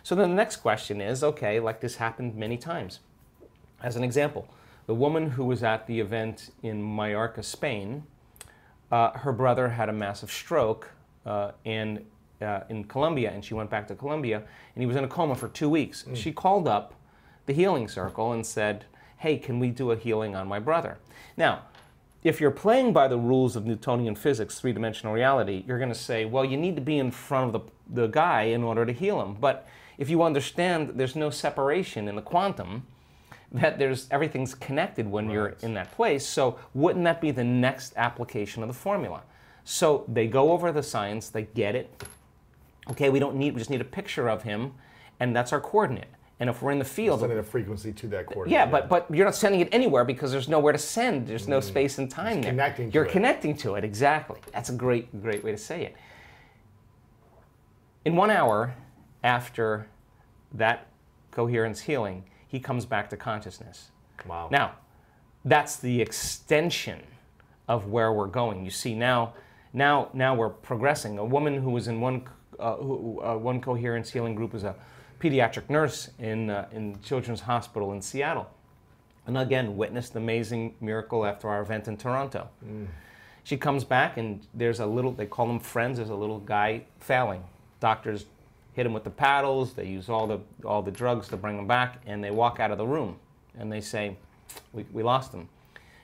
[0.03, 2.99] So then the next question is okay, like this happened many times.
[3.81, 4.47] As an example,
[4.87, 8.03] the woman who was at the event in Mallorca, Spain,
[8.91, 10.91] uh, her brother had a massive stroke
[11.25, 12.05] uh, in,
[12.41, 15.35] uh, in Colombia, and she went back to Colombia, and he was in a coma
[15.35, 16.05] for two weeks.
[16.13, 16.93] She called up
[17.45, 18.85] the healing circle and said,
[19.17, 20.97] Hey, can we do a healing on my brother?
[21.37, 21.63] Now,
[22.25, 25.95] if you're playing by the rules of Newtonian physics, three dimensional reality, you're going to
[25.95, 28.91] say, well, you need to be in front of the, the guy in order to
[28.91, 29.35] heal him.
[29.35, 29.67] But
[29.99, 32.87] if you understand there's no separation in the quantum,
[33.51, 37.93] that there's everything's connected when you're in that place, so wouldn't that be the next
[37.95, 39.21] application of the formula?
[39.63, 42.03] So they go over the science, they get it.
[42.89, 44.73] Okay, we don't need, we just need a picture of him,
[45.19, 46.07] and that's our coordinate.
[46.39, 48.51] And if we're in the field, Sending a frequency to that coordinate.
[48.51, 51.25] yeah, but but you're not sending it anywhere because there's nowhere to send.
[51.27, 52.51] There's no space and time there.
[52.51, 52.55] Mm.
[52.55, 53.11] connecting you're it.
[53.11, 54.41] connecting to it exactly.
[54.51, 55.95] That's a great great way to say it.
[58.03, 58.75] In one hour
[59.23, 59.87] after
[60.53, 60.87] that
[61.31, 62.25] coherence healing,
[62.55, 63.91] he comes back to consciousness.
[64.25, 64.47] Wow.
[64.49, 64.75] Now,
[65.43, 67.01] that's the extension
[67.67, 68.63] of where we're going.
[68.63, 69.33] You see, now,
[69.73, 71.17] now, now we're progressing.
[71.17, 72.23] A woman who was in one,
[72.57, 74.73] uh, who, uh, one coherence healing group is a
[75.19, 78.47] pediatric nurse in, uh, in Children's Hospital in Seattle.
[79.27, 82.47] And again, witnessed the amazing miracle after our event in Toronto.
[83.43, 86.85] She comes back, and there's a little, they call them friends, there's a little guy
[87.01, 87.43] failing.
[87.81, 88.25] Doctors
[88.75, 91.67] hit them with the paddles, they use all the, all the drugs to bring them
[91.67, 93.17] back, and they walk out of the room.
[93.57, 94.17] And they say,
[94.73, 95.49] we, we lost them."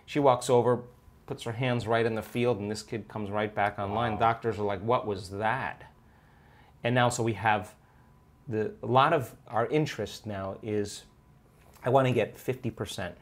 [0.05, 0.81] She walks over,
[1.25, 4.17] puts her hands right in the field, and this kid comes right back online.
[4.17, 5.89] Doctors are like, what was that?
[6.83, 7.73] And now, so we have
[8.47, 11.03] the, a lot of our interest now is
[11.85, 13.13] I want to get 50%.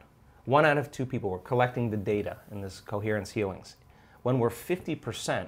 [0.45, 3.75] One out of two people, we're collecting the data in this coherence healings.
[4.23, 5.47] When we're 50%,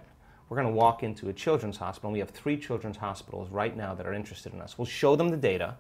[0.52, 2.10] we're going to walk into a children's hospital.
[2.10, 4.78] and We have three children's hospitals right now that are interested in us.
[4.78, 5.76] We'll show them the data,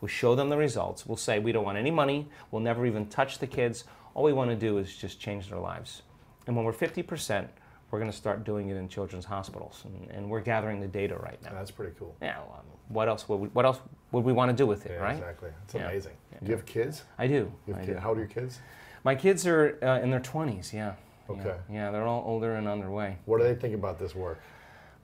[0.00, 1.04] we'll show them the results.
[1.04, 3.82] We'll say, we don't want any money, we'll never even touch the kids.
[4.14, 6.02] All we want to do is just change their lives.
[6.46, 7.48] And when we're 50%,
[7.90, 9.82] we're going to start doing it in children's hospitals.
[9.86, 11.50] And, and we're gathering the data right now.
[11.54, 12.14] That's pretty cool.
[12.22, 13.80] Yeah, well, um, what else would we, what else
[14.12, 15.16] would we want to do with it, Yeah, right?
[15.16, 15.50] exactly.
[15.64, 15.88] It's Yeah.
[15.88, 16.12] amazing.
[16.44, 17.02] Do you have kids?
[17.18, 17.50] I do.
[17.66, 17.96] You I have do.
[17.96, 18.60] How old are your kids?
[19.02, 20.94] My kids are uh, in their 20s, yeah.
[21.28, 21.34] Yeah.
[21.34, 21.56] Okay.
[21.70, 23.16] Yeah, they're all older and underway.
[23.24, 24.40] What do they think about this work?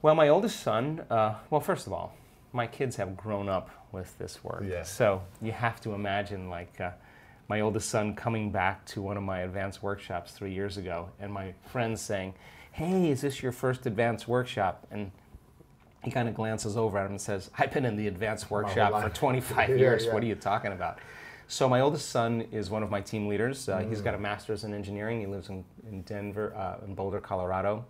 [0.02, 2.14] Well, my oldest son, uh, well, first of all,
[2.52, 4.64] my kids have grown up with this work.
[4.66, 4.82] Yeah.
[4.82, 6.90] So you have to imagine, like, uh,
[7.48, 11.32] my oldest son coming back to one of my advanced workshops three years ago, and
[11.32, 12.34] my friends saying,
[12.72, 14.86] Hey, is this your first advanced workshop?
[14.90, 15.10] And
[16.04, 18.92] he kind of glances over at him and says, I've been in the advanced workshop
[18.92, 20.04] for life." 25 Yeah, years.
[20.06, 20.14] yeah.
[20.14, 20.98] What are you talking about?
[21.50, 23.68] So my oldest son is one of my team leaders.
[23.70, 25.18] Uh, He's got a master's in engineering.
[25.20, 27.86] He lives in, in Denver, uh, in Boulder, Colorado,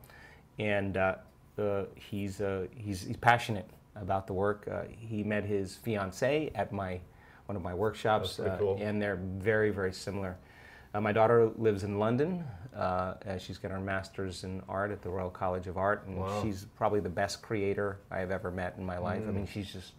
[0.61, 1.17] and uh,
[1.59, 4.69] uh, he's, uh, he's he's passionate about the work.
[4.71, 7.01] Uh, he met his fiance at my
[7.47, 8.79] one of my workshops, uh, cool.
[8.81, 10.37] and they're very very similar.
[10.95, 12.45] Uh, my daughter lives in London.
[12.77, 16.17] Uh, uh, she's got her master's in art at the Royal College of Art, and
[16.19, 16.43] Wow.
[16.43, 19.23] she's probably the best creator I have ever met in my life.
[19.27, 19.95] I mean, she's just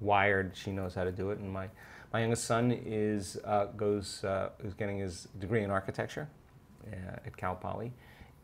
[0.00, 0.54] wired.
[0.54, 1.38] She knows how to do it.
[1.38, 1.68] And my,
[2.12, 6.28] my youngest son is uh, goes uh, is getting his degree in architecture
[6.92, 7.92] uh, at Cal Poly,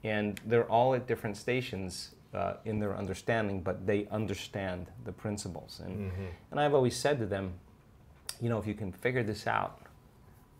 [0.02, 5.80] and they're all at different stations uh, in their understanding, but they understand the principles.
[5.84, 6.12] And
[6.50, 7.54] and I've always said to them,
[8.40, 9.80] you know, if you can figure this out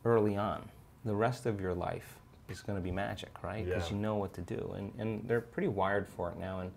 [0.05, 0.68] early on,
[1.05, 2.16] the rest of your life
[2.48, 3.64] is going to be magic, right?
[3.64, 3.96] Because Yeah.
[3.96, 6.61] you know what to do, and and they're pretty wired for it now.
[6.61, 6.72] And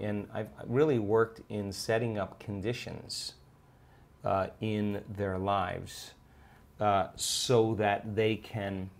[0.00, 3.34] and I've really worked in setting up conditions
[4.24, 6.12] uh, in their lives
[6.80, 8.90] uh, so that they can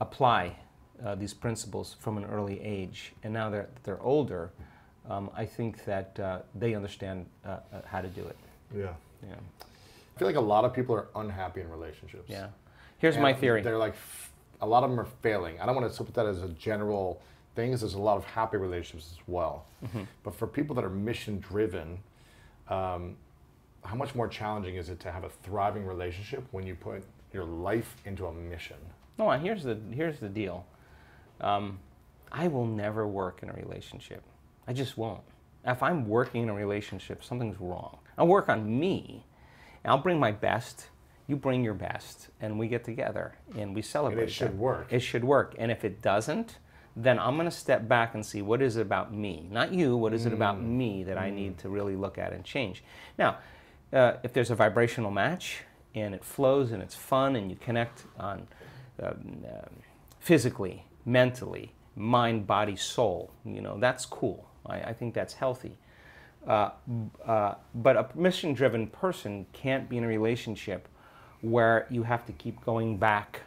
[0.00, 0.56] apply
[1.04, 3.12] uh, these principles from an early age.
[3.22, 4.50] And now that they're older,
[5.08, 8.36] um, I think that uh, they understand uh, uh, how to do it.
[8.74, 8.92] Yeah.
[9.26, 9.34] Yeah.
[10.14, 12.28] I feel like a lot of people are unhappy in relationships.
[12.28, 12.48] Yeah.
[12.98, 13.62] Here's my theory.
[13.62, 15.60] They're like, f- a lot of them are failing.
[15.60, 17.22] I don't want to put that as a general
[17.54, 17.70] thing.
[17.70, 19.64] 'cause There's a lot of happy relationships as well.
[19.84, 20.02] Mm-hmm.
[20.24, 21.98] But for people that are mission driven,
[22.68, 23.16] um,
[23.88, 27.44] how much more challenging is it to have a thriving relationship when you put your
[27.44, 28.76] life into a mission?
[29.18, 30.66] No, here's the here's the deal.
[31.40, 31.78] Um,
[32.30, 34.22] I will never work in a relationship.
[34.66, 35.22] I just won't.
[35.64, 37.98] If I'm working in a relationship, something's wrong.
[38.18, 39.24] I'll work on me.
[39.82, 40.88] And I'll bring my best.
[41.26, 44.24] You bring your best, and we get together and we celebrate.
[44.24, 44.56] It should that.
[44.56, 44.86] work.
[44.90, 45.54] It should work.
[45.58, 46.58] And if it doesn't,
[46.94, 49.96] then I'm going to step back and see what is it about me, not you.
[49.96, 52.82] What is it about me that I need to really look at and change?
[53.18, 53.38] Now,
[53.92, 55.62] uh, if there's a vibrational match
[55.94, 58.46] and it flows and it's fun and you connect on
[59.02, 59.70] um, um,
[60.20, 64.48] physically, mentally, mind, body, soul, you know, that's cool.
[64.66, 65.76] I, I think that's healthy.
[66.46, 66.70] Uh,
[67.26, 70.88] uh, but a mission driven person can't be in a relationship
[71.40, 73.42] where you have to keep going back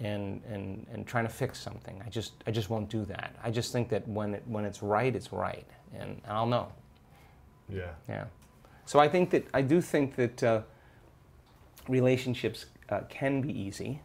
[0.00, 2.02] and, and, and trying to fix something.
[2.04, 3.34] I just, I just won't do that.
[3.42, 5.66] I just think that when, it, when it's right, it's right.
[5.98, 6.68] And I'll know.
[7.68, 7.90] Yeah.
[8.08, 8.24] Yeah.
[8.86, 10.62] So I think that I do think that uh,
[11.88, 14.00] relationships uh, can be easy,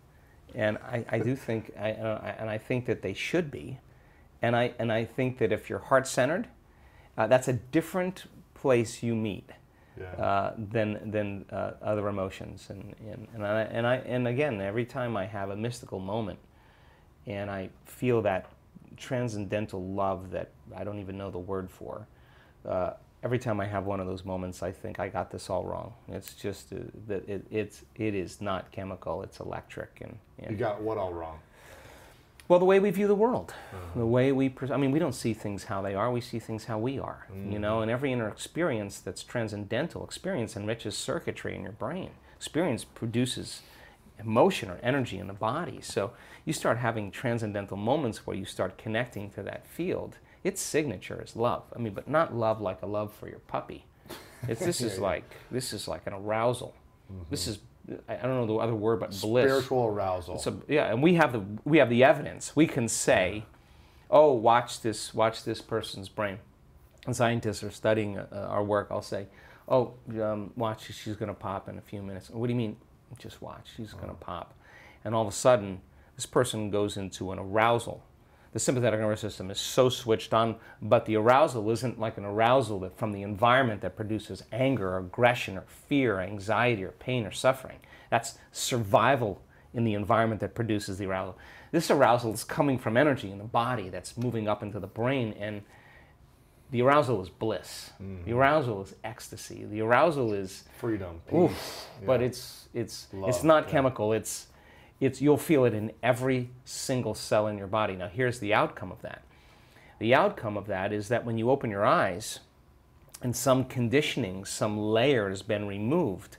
[0.56, 3.80] and I, I do think I, and I and I think that they should be,
[4.42, 6.48] and I and I think that if you're heart centered,
[7.18, 8.26] uh, that's a different
[8.56, 9.52] place you meet
[10.00, 10.24] Yeah.
[10.26, 14.86] uh, than than uh, other emotions, and and and I, and I and again every
[14.86, 16.40] time I have a mystical moment,
[17.28, 18.46] and I feel that
[18.98, 22.08] transcendental love that I don't even know the word for.
[23.24, 25.94] Every time I have one of those moments, I think I got this all wrong.
[26.08, 30.58] It's just uh, that it, it's it is not chemical; it's electric, and, and You
[30.58, 31.40] got what all wrong?
[32.48, 33.54] well, the way we view the world,
[33.96, 36.66] the way we, I mean, we don't see things how they are, we see things
[36.66, 41.62] how we are, you know, and every inner experience that's transcendental, experience enriches circuitry in
[41.64, 42.10] your brain.
[42.36, 43.62] Experience produces
[44.20, 45.80] emotion or energy in the body.
[45.82, 46.12] So
[46.44, 50.18] you start having transcendental moments where you start connecting to that field.
[50.44, 51.64] Its signature is love.
[51.76, 53.86] I mean, but not love like a love for your puppy.
[54.48, 56.76] It's, this is like, this is like an arousal.
[57.30, 57.60] This is,
[58.08, 59.46] I don't know the other word, but bliss.
[59.46, 60.38] Spiritual arousal.
[60.38, 62.56] So yeah, and we have the we have the evidence.
[62.56, 63.44] We can say,
[64.10, 66.40] "Oh, watch this, watch this person's brain."
[67.06, 68.88] And scientists are studying uh, our work.
[68.92, 69.28] I'll say,
[69.68, 72.78] "Oh, um, watch, she's going to pop in a few minutes." What do you mean?
[73.18, 74.54] Just watch, she's going to pop,
[75.04, 75.82] and all of a sudden,
[76.16, 78.04] this person goes into an arousal.
[78.54, 82.80] The sympathetic nervous system is so switched on, but the arousal isn't like an arousal
[82.82, 87.26] that from the environment that produces anger, or aggression, or fear, or anxiety, or pain,
[87.26, 87.80] or suffering.
[88.10, 89.42] That's survival
[89.74, 91.38] in the environment that produces the arousal.
[91.72, 95.34] This arousal is coming from energy in the body that's moving up into the brain,
[95.40, 95.62] and
[96.72, 97.92] the arousal is bliss.
[98.02, 98.26] Mm-hmm.
[98.26, 99.64] The arousal is ecstasy.
[99.66, 101.22] The arousal is Freedom.
[101.30, 101.38] Peace.
[101.40, 102.28] Oof, but Yeah.
[102.28, 103.72] it's it's it's Love, not yeah.
[103.72, 104.12] chemical.
[104.14, 104.48] It's
[105.02, 107.96] it's you'll feel it in every single cell in your body.
[107.96, 109.24] Now here's the outcome of that.
[110.00, 112.40] The outcome of that is that when you open your eyes
[113.22, 116.38] and some conditioning, some layer has been removed,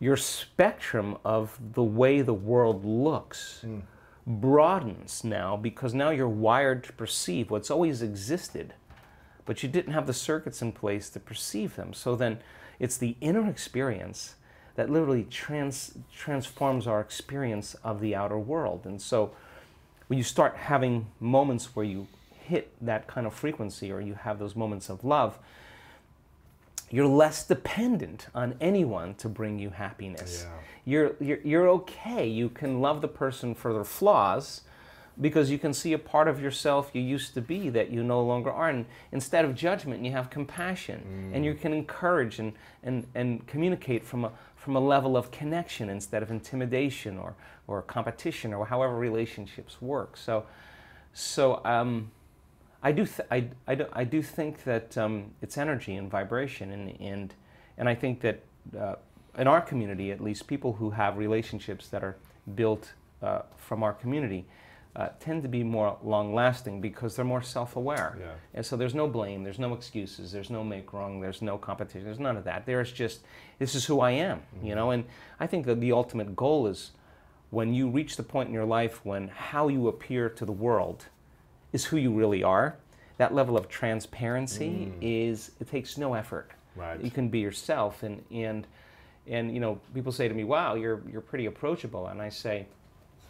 [0.00, 3.80] your spectrum of the way the world looks hmm.
[4.26, 8.72] broadens now because now you're wired to perceive what's always existed
[9.44, 11.92] but you didn't have the circuits in place to perceive them.
[11.92, 12.38] So then
[12.78, 14.36] it's the inner experience
[14.74, 18.82] that literally trans, transforms our experience of the outer world.
[18.84, 19.32] And so
[20.06, 24.38] when you start having moments where you hit that kind of frequency or you have
[24.38, 25.38] those moments of love,
[26.90, 30.44] you're less dependent on anyone to bring you happiness.
[30.44, 30.58] Yeah.
[30.84, 32.26] You're, you're, you're okay.
[32.26, 34.62] You can love the person for their flaws
[35.20, 38.22] because you can see a part of yourself you used to be that you no
[38.22, 38.68] longer are.
[38.68, 41.30] And instead of judgment, you have compassion.
[41.32, 41.46] And mm.
[41.46, 42.52] you can encourage and,
[42.82, 47.34] and, and communicate from a, from a level of connection instead of intimidation or,
[47.66, 50.16] or competition or however relationships work.
[50.16, 50.46] So,
[51.12, 52.12] so um,
[52.80, 56.70] I, do th- I, I, do, I do think that um, it's energy and vibration
[56.70, 57.34] and, and,
[57.76, 58.44] and I think that
[58.78, 58.94] uh,
[59.36, 62.16] in our community, at least, people who have relationships that are
[62.54, 64.44] built uh, from our community
[64.94, 68.18] uh, tend to be more long lasting because they're more self aware.
[68.20, 68.32] Yeah.
[68.54, 72.04] And so there's no blame, there's no excuses, there's no make wrong, there's no competition,
[72.04, 72.66] there's none of that.
[72.66, 73.20] There's just,
[73.58, 74.90] this is who I am, you know?
[74.90, 75.04] And
[75.40, 76.90] I think that the ultimate goal is
[77.50, 81.06] when you reach the point in your life when how you appear to the world
[81.72, 82.76] is who you really are,
[83.16, 86.50] that level of transparency is, it takes no effort.
[86.76, 87.00] Right.
[87.02, 88.66] You can be yourself and, and,
[89.26, 92.08] and you know, people say to me, wow, you're, you're pretty approachable.
[92.08, 92.66] And I say,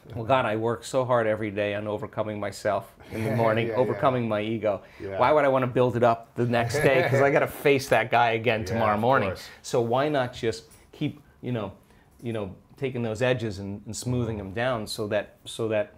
[0.14, 3.74] well, God, I work so hard every day on overcoming myself in the morning, Yeah,
[3.74, 4.82] overcoming my ego.
[5.00, 5.18] Yeah.
[5.18, 7.02] Why would I want to build it up the next day?
[7.02, 9.30] Because I got to face that guy again Yeah, tomorrow morning.
[9.30, 9.48] course.
[9.62, 11.72] So why not just keep, you know,
[12.22, 15.94] you know, taking those edges and, and smoothing them down so that so that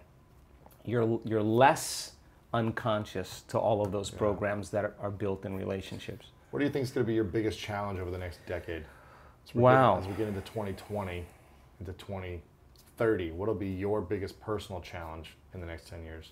[0.85, 2.13] you're you're less
[2.53, 6.27] unconscious to all of those programs that are, are built in relationships.
[6.51, 8.85] What do you think is going to be your biggest challenge over the next decade?
[9.45, 9.95] As we Wow.
[9.95, 11.25] Get, as we get into 2020,
[11.79, 11.93] into
[12.97, 16.31] 2030, what'll be your biggest personal challenge in the next 10 years?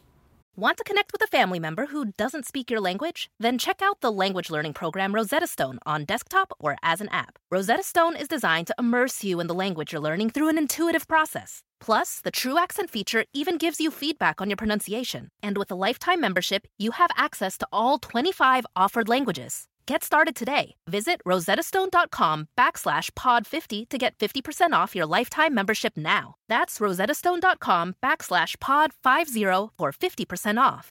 [0.56, 3.30] Want to connect with a family member who doesn't speak your language?
[3.40, 7.40] Then check out the language learning program Rosetta Stone on desktop or as an app.
[7.52, 11.08] Rosetta Stone is designed to immerse you in the language you're learning through an intuitive
[11.08, 11.64] process.
[11.82, 15.30] Plus, the TruAccent feature even gives you feedback on your pronunciation.
[15.42, 19.66] And with a lifetime membership, you have access to all 25 offered languages.
[19.86, 20.76] Get started today.
[20.88, 26.36] Visit rosettastone.com backslash pod50 to get 50% off your lifetime membership now.
[26.48, 30.90] That's rosettastone.com backslash pod50 for 50% off.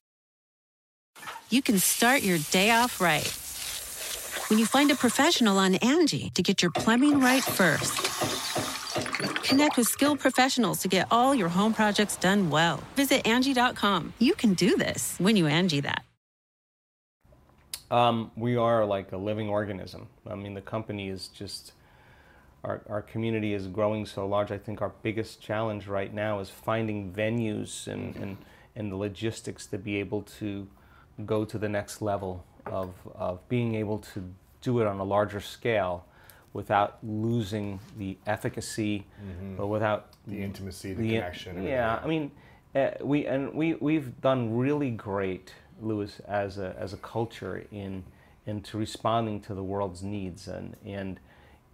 [1.50, 3.26] you can start your day off right.
[4.50, 7.94] When you find a professional on Angie to get your plumbing right first.
[9.44, 12.82] Connect with skilled professionals to get all your home projects done well.
[12.96, 14.12] Visit Angie.com.
[14.18, 16.11] You can do this when you Angie that.
[17.92, 20.08] Um, we are like a living organism.
[20.28, 21.72] I mean, the company is just,
[22.64, 24.50] our, our community is growing so large.
[24.50, 28.36] I think our biggest challenge right now is finding venues and, and,
[28.76, 30.66] and the logistics to be able to
[31.26, 34.24] go to the next level of, of being able to
[34.62, 36.06] do it on a larger scale
[36.54, 39.04] without losing the efficacy
[39.56, 41.50] but without The intimacy, the, the- connection.
[41.50, 41.70] everything.
[41.72, 42.30] Yeah, I mean,
[42.74, 45.52] uh, we and we we've done really great,
[45.82, 48.04] Lewis, as a as a culture in
[48.46, 51.20] into responding to the world's needs and and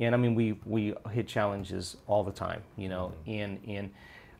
[0.01, 3.31] and I mean we we hit challenges all the time, you know, Mm-hmm.
[3.31, 3.91] and and.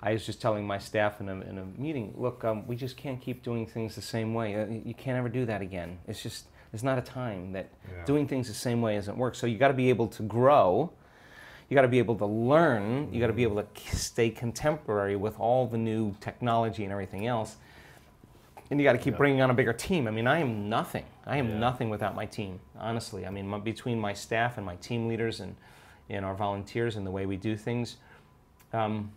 [0.01, 2.97] I was just telling my staff in a, in a meeting, look, um, we just
[2.97, 4.55] can't keep doing things the same way.
[4.55, 5.99] Uh, you can't ever do that again.
[6.07, 8.05] It's just, there's not a time that Yeah.
[8.05, 9.35] doing things the same way doesn't work.
[9.35, 10.93] So you got to be able to grow
[11.69, 15.17] you got to be able to learn you got to be able to stay contemporary
[15.17, 17.57] with all the new technology and everything else
[18.71, 20.07] and you got to keep bringing on a bigger team.
[20.07, 21.05] I mean i am nothing.
[21.27, 21.59] I am Yeah.
[21.59, 23.27] nothing without my team honestly.
[23.27, 25.57] I mean my, between my staff and my team leaders and,
[26.11, 27.97] and our volunteers and the way we do things
[28.73, 29.13] um,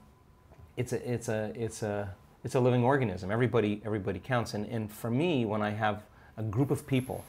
[0.77, 3.31] it's a it's a it's a it's a living organism.
[3.31, 4.53] Everybody everybody counts.
[4.53, 6.03] And, and for me when i have
[6.37, 7.25] a group of people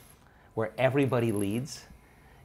[0.55, 1.85] where everybody leads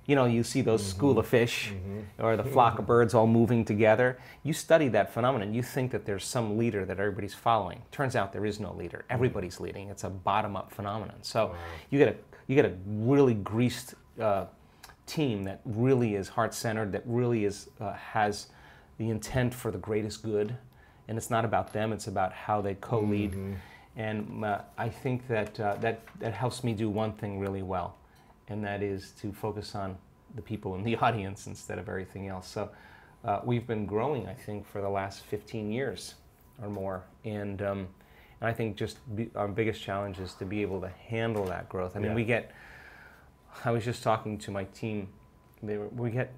[0.07, 1.73] you know, you see those school of fish
[2.17, 4.17] or the flock of birds all moving together.
[4.41, 5.53] You study that phenomenon.
[5.53, 7.81] You think that there's some leader that everybody's following.
[7.91, 9.03] Turns out there is no leader.
[9.09, 9.89] Everybody's leading.
[9.89, 11.17] It's a bottom-up phenomenon.
[11.21, 11.53] So
[11.89, 12.15] you get a
[12.47, 14.45] you get a really greased uh,
[15.05, 16.93] team that really is heart-centered.
[16.93, 18.47] That really is uh, has
[18.97, 20.55] the intent for the greatest good,
[21.09, 21.91] and it's not about them.
[21.91, 23.35] It's about how they co-lead.
[23.97, 27.97] And uh, I think that uh, that that helps me do one thing really well
[28.49, 29.97] and that is to focus on
[30.35, 32.47] the people in the audience instead of everything else.
[32.47, 32.69] So
[33.25, 36.15] uh, we've been growing, I think, for the last 15 years
[36.61, 37.87] or more, and um,
[38.39, 41.67] and I think just be, our biggest challenge is to be able to handle that
[41.69, 41.95] growth.
[41.95, 42.15] I mean, Yeah.
[42.15, 42.51] we get.
[43.65, 45.09] I was just talking to my team.
[45.63, 46.31] They were, we get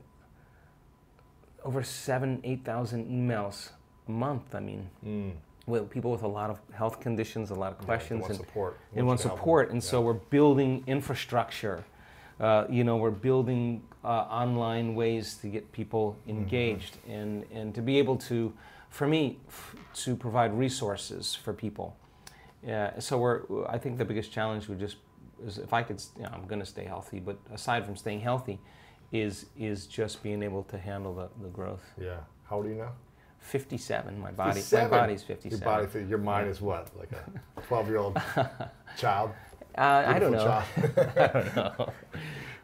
[1.65, 3.69] over seven, eight thousand emails
[4.07, 4.55] a month.
[4.55, 5.35] I mean,
[5.67, 8.79] with people with a lot of health conditions, a lot of questions, want and support.
[8.95, 9.71] and Want want you to support.
[9.71, 11.83] And so we're building infrastructure.
[12.39, 16.29] Uh, you know, we're building uh, online ways to get people Mm-hmm.
[16.39, 18.53] engaged and, and to be able to,
[18.89, 19.75] for me, f-
[20.05, 21.95] to provide resources for people.
[22.65, 24.97] Yeah, so we're, I think the biggest challenge would just,
[25.45, 28.21] is if I could, you know, I'm going to stay healthy, but aside from staying
[28.21, 28.59] healthy,
[29.11, 31.81] is is just being able to handle the, the growth.
[31.99, 32.17] Yeah.
[32.47, 32.91] How old are you now?
[33.39, 34.89] 57, my body, my 57.
[34.91, 35.57] body's 57.
[35.59, 36.89] Your body, your mind is what?
[36.97, 38.21] Like a 12 year old
[38.97, 39.31] child?
[39.79, 41.93] Uh, I don't know.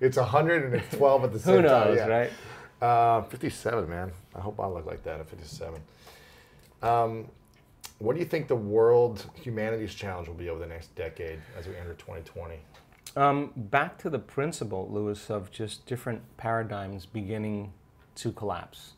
[0.01, 1.95] It's 100 and it's 12 at the same Who time.
[1.95, 2.07] yeah.
[2.07, 2.31] right?
[2.81, 4.11] Uh, 57, man.
[4.35, 5.79] I hope I look like that at 57.
[6.83, 7.25] Um,
[7.99, 11.67] what do you think the world humanities challenge will be over the next decade as
[11.67, 12.55] we enter 2020?
[13.15, 17.71] Um, back to the principle, Lewis, of just different paradigms beginning
[18.15, 18.91] to collapse.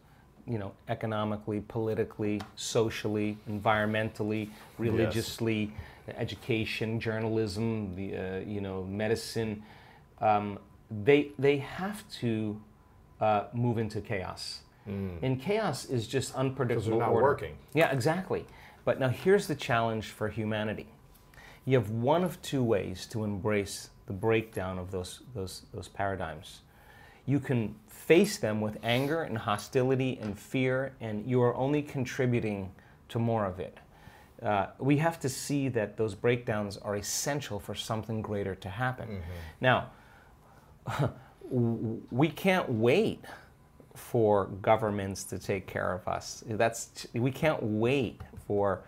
[0.48, 4.50] You know, economically, politically, socially, environmentally,
[4.80, 5.74] religiously,
[6.16, 9.64] education, journalism, the uh, you know, medicine.
[10.22, 10.60] Um,
[10.90, 12.62] they they have to
[13.20, 14.62] uh, move into chaos,
[15.22, 16.98] and chaos is just unpredictable.
[16.98, 17.24] They're not order.
[17.26, 17.58] working.
[17.74, 18.46] Yeah, exactly.
[18.86, 20.88] But now here's the challenge for humanity.
[21.66, 26.62] You have one of two ways to embrace the breakdown of those, those, those paradigms.
[27.26, 32.72] You can face them with anger and hostility and fear, and you are only contributing
[33.10, 33.78] to more of it.
[34.42, 39.22] Uh, we have to see that those breakdowns are essential for something greater to happen.
[39.62, 39.90] Now,
[41.50, 43.24] we can't wait
[43.96, 46.44] for governments to take care of us.
[46.48, 48.82] That's we can't wait for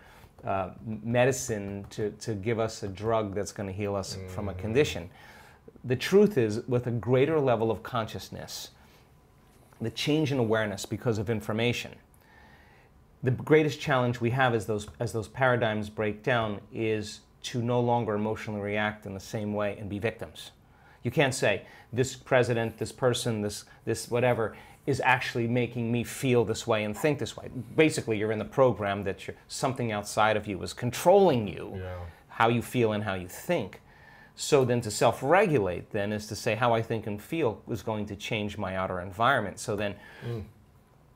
[0.44, 4.54] uh, medicine to, to give us a drug that's going to heal us from a
[4.54, 5.10] condition.
[5.84, 8.70] The truth is, with a greater level of consciousness,
[9.80, 11.94] the change in awareness because of information,
[13.22, 17.80] the greatest challenge we have as those as those paradigms break down is to no
[17.80, 20.52] longer emotionally react in the same way and be victims.
[21.02, 24.56] You can't say this president, this person, this this whatever
[24.86, 27.48] is actually making me feel this way and think this way.
[27.76, 31.96] Basically, you're in the program that you're, something outside of you is controlling you, Yeah.
[32.28, 33.82] how you feel and how you think.
[34.36, 38.06] So then to self-regulate then is to say how I think and feel is going
[38.06, 39.58] to change my outer environment.
[39.58, 39.94] So then
[40.26, 40.44] mm.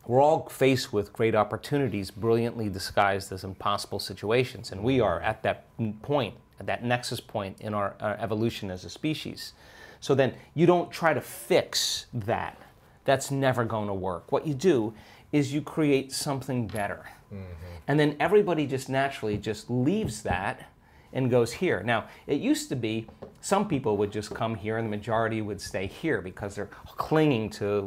[0.06, 5.42] We're all faced with great opportunities brilliantly disguised as impossible situations and we are at
[5.42, 5.66] that
[6.02, 9.52] point at that nexus point in our, our evolution as a species.
[10.00, 12.60] So then you don't try to fix that.
[13.04, 14.30] That's never going to work.
[14.30, 14.94] What you do
[15.32, 17.06] is you create something better.
[17.32, 17.74] Mm-hmm.
[17.88, 20.70] And then everybody just naturally just leaves that
[21.14, 21.82] and goes here.
[21.82, 23.06] Now, it used to be
[23.40, 27.48] some people would just come here and the majority would stay here because they're clinging
[27.50, 27.82] to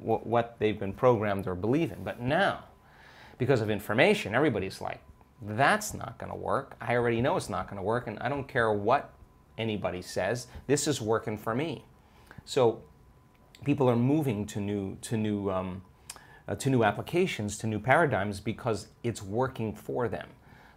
[0.00, 2.02] what they've been programmed or believe in.
[2.04, 2.64] But now,
[3.36, 5.00] because of information, everybody's like,
[5.42, 6.76] that's not going to work.
[6.80, 9.12] I already know it's not going to work, and I don't care what
[9.56, 10.46] anybody says.
[10.66, 11.84] This is working for me.
[12.44, 12.82] So
[13.64, 15.82] people are moving to new to new um,
[16.48, 20.28] uh, to new applications, to new paradigms because it's working for them.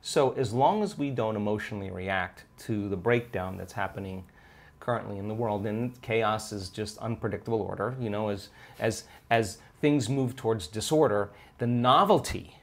[0.02, 4.23] So as long as we don't emotionally react to the breakdown that's happening
[4.80, 7.95] currently in the world, and chaos is just unpredictable order.
[7.99, 8.49] You know, as
[8.80, 11.30] as as things move towards disorder,
[11.60, 12.57] the novelty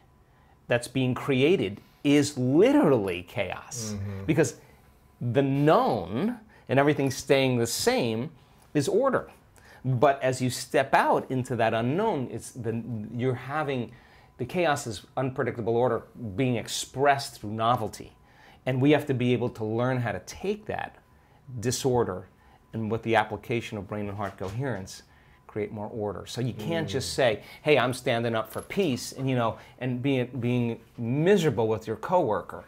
[0.66, 4.24] that's being created is literally chaos mm-hmm.
[4.24, 4.56] because
[5.20, 6.38] the known
[6.68, 8.30] and everything staying the same
[8.74, 9.30] is order.
[9.84, 12.82] But as you step out into that unknown, it's the
[13.14, 13.92] you're having
[14.38, 16.04] the chaos is unpredictable order
[16.36, 18.12] being expressed through novelty.
[18.66, 20.96] And we have to be able to learn how to take that
[21.60, 22.28] disorder
[22.72, 25.02] and with the application of brain and heart coherence
[25.46, 26.26] create more order.
[26.26, 26.90] So you can't mm.
[26.90, 31.66] just say, "Hey, I'm standing up for peace," and you know, and being being miserable
[31.66, 32.64] with your coworker.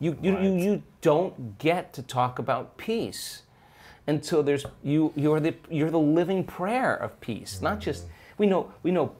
[0.00, 3.42] You you, you you don't get to talk about peace
[4.06, 7.62] until there's you you're the you're the living prayer of peace.
[7.62, 8.10] Not just mm.
[8.38, 9.14] we know we know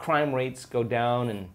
[0.00, 1.46] crime rates go down and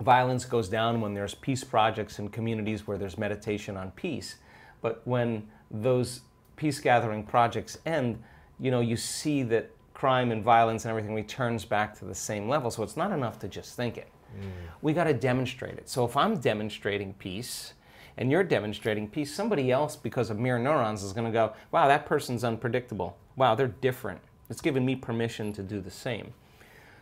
[0.00, 4.36] violence goes down when there's peace projects in communities where there's meditation on peace.
[4.82, 6.22] But when those
[6.56, 8.20] peace gathering projects end,
[8.58, 12.48] you know, you see that crime and violence and everything returns back to the same
[12.48, 12.72] level.
[12.72, 14.08] So it's not enough to just think it.
[14.36, 14.50] Mm.
[14.82, 15.88] We got to demonstrate it.
[15.88, 17.74] So if I'm demonstrating peace
[18.16, 21.86] and you're demonstrating peace, somebody else, because of mirror neurons, is going to go, wow,
[21.86, 23.16] that person's unpredictable.
[23.36, 24.20] Wow, they're different.
[24.48, 26.34] It's giving me permission to do the same.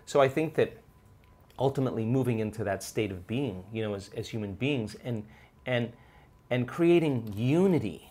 [0.08, 0.72] So I think that
[1.58, 5.22] ultimately moving into that state of being, you know, as, as human beings and
[5.66, 5.92] and
[6.48, 8.08] and creating unity.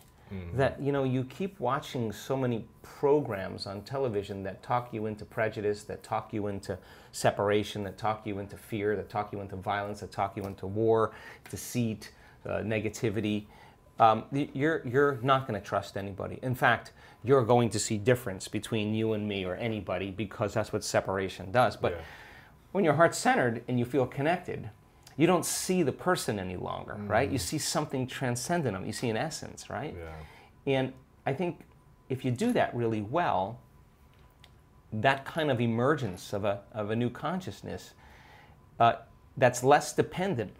[0.58, 5.26] That you know, you keep watching so many programs on television that talk you into
[5.26, 6.78] prejudice, that talk you into
[7.14, 10.68] separation, that talk you into fear, that talk you into violence, that talk you into
[10.68, 11.14] war,
[11.50, 12.12] deceit,
[12.46, 13.46] uh, negativity.
[14.00, 16.40] Um, you're you're not going to trust anybody.
[16.44, 16.94] In fact,
[17.24, 21.52] you're going to see difference between you and me or anybody because that's what separation
[21.52, 21.76] does.
[21.76, 22.02] But Yeah.
[22.74, 24.70] when your heart's centered and you feel connected,
[25.18, 27.30] you don't see the person any longer, right?
[27.30, 28.86] You see something transcendent them.
[28.86, 29.96] You see an essence, right?
[29.98, 30.74] Yeah.
[30.80, 30.94] And
[31.26, 31.62] I think
[32.08, 33.60] if you do that really well,
[34.94, 37.94] that kind of emergence of a, of a new consciousness
[38.80, 38.94] uh,
[39.36, 40.56] that's less dependent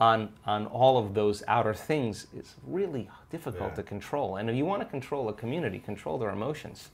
[0.00, 3.76] on, on all of those outer things is really difficult Yeah.
[3.76, 4.36] to control.
[4.36, 6.90] And if you want to control a community, control their emotions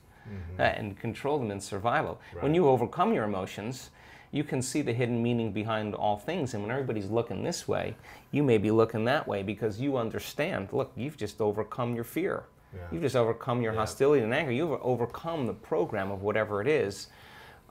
[0.57, 2.19] uh, and control them in survival.
[2.39, 3.91] When you overcome your emotions,
[4.31, 6.53] you can see the hidden meaning behind all things.
[6.55, 7.95] And when everybody's looking this way,
[8.31, 12.45] you may be looking that way because you understand look, you've just overcome your fear.
[12.91, 14.51] You've just overcome your hostility and anger.
[14.51, 17.07] You've overcome the program of whatever it is.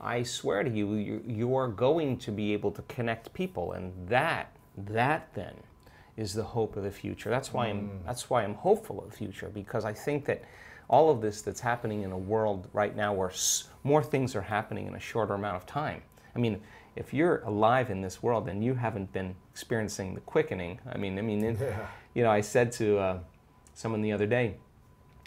[0.01, 3.93] I swear to you, you, you are going to be able to connect people, and
[4.09, 5.55] that, that then,
[6.17, 7.29] is the hope of the future.
[7.31, 8.01] That's why I'm.
[8.07, 10.45] That's why I'm hopeful of the future because I think that
[10.89, 14.43] all of this that's happening in a world right now where s- more things are
[14.43, 16.03] happening in a shorter amount of time.
[16.37, 16.61] I mean,
[16.95, 21.19] if you're alive in this world and you haven't been experiencing the quickening, I mean,
[21.19, 21.59] I mean, it,
[22.15, 23.19] you know, I said to uh,
[23.75, 24.57] someone the other day,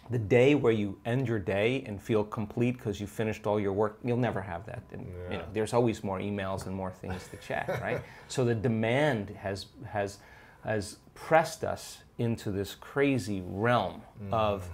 [0.10, 3.74] the day where you end your day and feel complete because you finished all your
[3.74, 4.82] work, you'll never have that.
[4.92, 8.02] And, you know, there's always more emails and more things to check, right?
[8.28, 10.20] so the demand has has
[10.64, 14.02] has pressed us into this crazy realm
[14.32, 14.70] of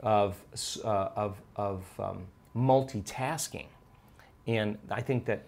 [0.00, 0.36] of
[0.84, 2.26] uh, of of um,
[2.56, 3.66] multitasking,
[4.46, 5.44] and I think that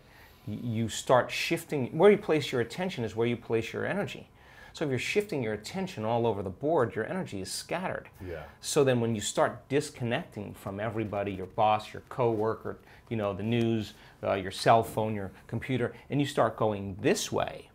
[0.47, 4.28] you start shifting where you place your attention is where you place your energy.
[4.75, 8.09] So if you're shifting your attention all over the board, your energy is scattered.
[8.29, 8.43] Yeah.
[8.61, 12.79] So then when you start disconnecting from everybody, your boss, your coworker,
[13.09, 13.95] you know, the news,
[14.25, 17.71] uh, your cell phone, your computer, and you start going this way,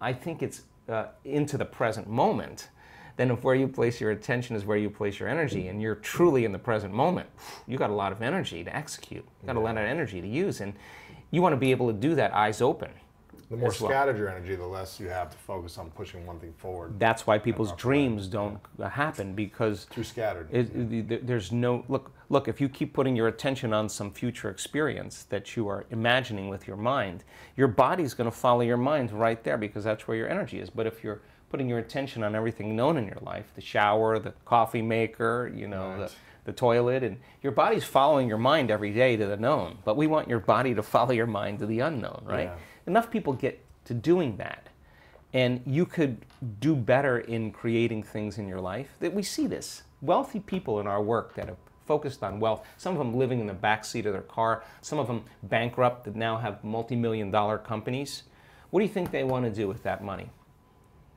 [0.00, 2.70] I think it's uh, into the present moment.
[3.16, 5.94] Then if where you place your attention is where you place your energy, and you're
[5.94, 7.28] truly in the present moment,
[7.68, 9.24] you got a lot of energy to execute.
[9.42, 10.72] You got a lot of energy to use, and
[11.30, 12.90] you want to be able to do that eyes open.
[13.50, 13.90] The more as well.
[13.90, 17.00] scattered your energy, the less you have to focus on pushing one thing forward.
[17.00, 20.48] That's why people's dreams don't uh, happen because Too scattered.
[20.52, 22.12] It, th- there's no look.
[22.28, 26.48] Look, if you keep putting your attention on some future experience that you are imagining
[26.48, 27.24] with your mind,
[27.56, 30.70] your body's going to follow your mind right there because that's where your energy is.
[30.70, 31.20] But if you're
[31.50, 35.66] putting your attention on everything known in your life, the shower, the coffee maker, you
[35.66, 35.98] know, Right.
[35.98, 36.12] the
[36.52, 39.78] toilet, and your body's following your mind every day to the known.
[39.84, 42.44] But we want your body to follow your mind to the unknown, right?
[42.44, 42.56] Yeah.
[42.86, 44.68] Enough people get to doing that
[45.32, 46.18] and you could
[46.58, 50.86] do better in creating things in your life that we see this wealthy people in
[50.86, 51.56] our work that have
[51.86, 54.98] focused on wealth some of them living in the back seat of their car some
[54.98, 58.24] of them bankrupt that now have multi-million dollar companies
[58.70, 60.28] what do you think they want to do with that money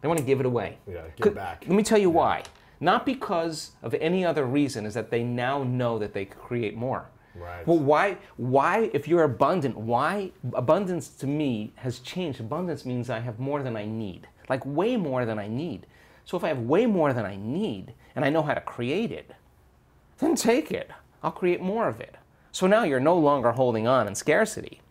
[0.01, 1.63] they want to give it away Yeah, give Could- back.
[1.67, 2.43] let me tell you why
[2.79, 6.75] not because of any other reason is that they now know that they could create
[6.75, 7.09] more.
[7.35, 7.65] Right.
[7.65, 12.39] well why why if you're abundant why abundance to me has changed.
[12.39, 14.27] Abundance means i have more than i need.
[14.49, 15.87] Like way more than i need.
[16.25, 19.11] So if i have way more than i need and i know how to create
[19.11, 19.33] it
[20.19, 20.91] then take it.
[21.21, 22.15] I'll create more of it.
[22.51, 24.81] So now you're no longer holding on in scarcity.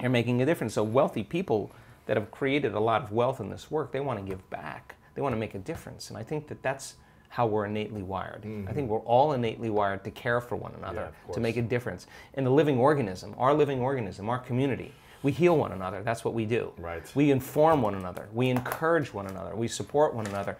[0.00, 0.74] You're making a difference.
[0.74, 1.70] So wealthy people
[2.06, 4.96] that have created a lot of wealth in this work they want to give back.
[5.14, 6.08] They want to make a difference.
[6.08, 6.94] And i think that that's
[7.34, 8.36] how we're innately wired.
[8.36, 8.86] I think mm-hmm.
[8.86, 12.06] we're all innately wired to care for one another of to make a difference.
[12.34, 14.92] In the living organism our living organism our community
[15.24, 16.02] we heal one another.
[16.02, 16.72] That's what we do.
[16.76, 17.02] Right.
[17.16, 18.28] we inform one another.
[18.32, 19.56] We encourage one another.
[19.56, 20.58] We support one another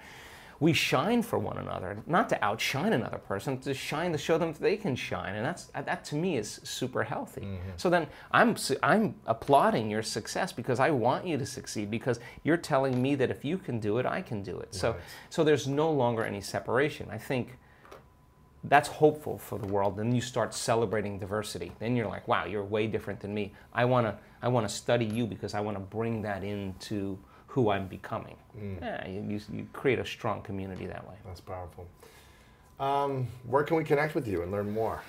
[0.61, 4.53] we shine for one another not to outshine another person to shine to show them
[4.53, 7.43] that they can shine and that's that to me is super healthy.
[7.43, 7.71] Mm-hmm.
[7.77, 12.57] so then i'm i'm applauding your success because i want you to succeed because you're
[12.57, 14.75] telling me that if you can do it i can do it.
[14.75, 14.97] So
[15.31, 17.09] so there's no longer any separation.
[17.11, 17.59] I think
[18.67, 19.99] that's hopeful for the world.
[19.99, 21.73] Then you start celebrating diversity.
[21.79, 23.53] Then you're like wow you're way different than me.
[23.73, 27.19] I want to i want to study you because i want to bring that into
[27.55, 28.37] who i'm becoming
[28.83, 31.87] yeah, you, you, you create a strong community that way That's powerful.
[32.79, 35.03] Um, where can we connect with you and learn more?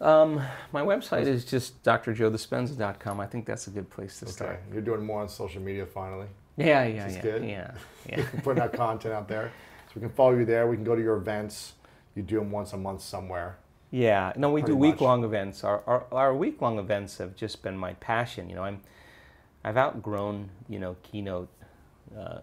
[0.00, 0.40] Um,
[0.72, 4.82] my website is just drjoedispenza.com i think that's a good place to Okay, start you're
[4.90, 6.26] doing more on social media finally.
[6.56, 7.44] yeah yeah yeah, good.
[7.44, 7.70] yeah
[8.08, 9.52] yeah Putting out content out there,
[9.86, 10.66] so we can follow you there.
[10.66, 11.74] We can go to your events.
[12.16, 13.56] You do them once a month somewhere.
[13.90, 15.64] Yeah, no, we do week long events.
[15.64, 18.48] Our, our, our week long events have just been my passion.
[18.50, 18.80] You know, I'm,
[19.64, 21.48] I've outgrown, you know, keynote
[22.18, 22.40] uh,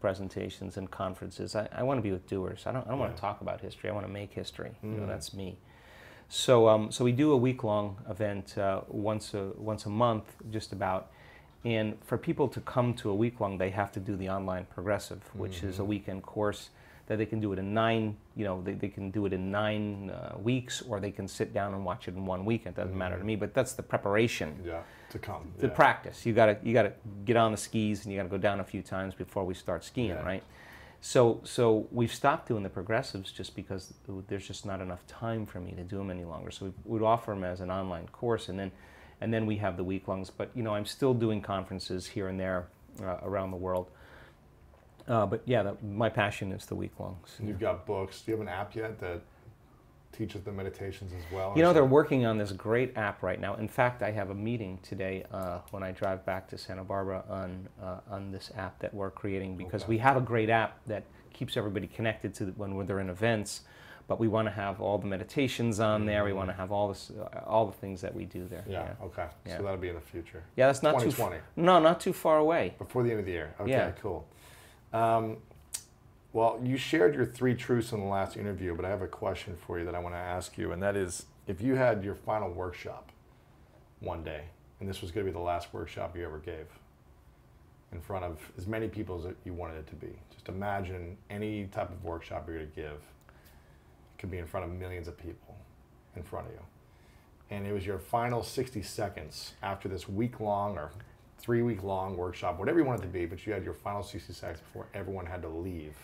[0.00, 1.56] presentations and conferences.
[1.56, 2.64] I, I want to be with doers.
[2.66, 3.90] I don't, I don't want to talk about history.
[3.90, 4.72] I want to make history.
[4.82, 5.58] You know, that's me.
[6.28, 10.24] So, um, so we do a week long event uh, once, a, once a month,
[10.50, 11.10] just about.
[11.64, 14.66] And for people to come to a week long, they have to do the online
[14.66, 16.70] progressive, which is a weekend course
[17.08, 19.50] that they can do it in nine, you know, they, they can do it in
[19.50, 22.76] nine uh, weeks or they can sit down and watch it in one weekend.
[22.76, 25.52] Doesn't matter to me, but that's the preparation Yeah, to come.
[25.58, 25.72] the yeah.
[25.72, 26.26] practice.
[26.26, 26.92] You gotta you gotta
[27.24, 29.84] get on the skis and you gotta go down a few times before we start
[29.84, 30.22] skiing, Yeah.
[30.22, 30.42] right?
[31.00, 33.94] So so we've stopped doing the progressives just because
[34.28, 36.50] there's just not enough time for me to do them any longer.
[36.50, 38.72] So we would offer them as an online course, and then
[39.20, 40.30] and then we have the week longs.
[40.30, 42.66] But you know I'm still doing conferences here and there
[43.02, 43.90] uh, around the world.
[45.06, 47.36] Uh, but yeah, that, my passion is the week longs.
[47.42, 48.20] You've got books.
[48.20, 49.22] Do you have an app yet that
[50.12, 51.52] teaches the meditations as well?
[51.56, 53.54] You know, they're working on this great app right now.
[53.54, 57.24] In fact, I have a meeting today uh, when I drive back to Santa Barbara
[57.28, 59.90] on uh, on this app that we're creating because Okay.
[59.90, 63.62] we have a great app that keeps everybody connected to the, when they're in events.
[64.08, 66.24] but we want to have all the meditations on there.
[66.24, 68.64] We want to have all this, uh, all the things that we do there.
[68.66, 68.94] Yeah.
[69.04, 69.26] Okay.
[69.46, 69.58] Yeah.
[69.58, 70.42] So that'll be in the future.
[70.56, 71.10] Yeah, that's not too.
[71.10, 71.36] 2020.
[71.36, 72.74] f- No, not too far away.
[72.78, 73.54] Before the end of the year.
[73.60, 73.70] Okay.
[73.70, 73.90] Yeah.
[74.00, 74.26] Cool.
[74.94, 75.36] Um,
[76.38, 79.56] well, you shared your three truths in the last interview, but I have a question
[79.66, 82.14] for you that I want to ask you, and that is, if you had your
[82.14, 83.10] final workshop
[83.98, 84.44] one day,
[84.78, 86.66] and this was going to be the last workshop you ever gave,
[87.90, 90.12] in front of as many people as you wanted it to be.
[90.32, 92.92] Just imagine any type of workshop you're going to give.
[92.92, 95.56] It could be in front of millions of people
[96.14, 96.60] in front of you.
[97.50, 100.92] And it was your final 60 seconds after this week long or
[101.36, 104.04] three week long workshop, whatever you want it to be, but you had your final
[104.04, 105.96] 60 seconds before everyone had to leave.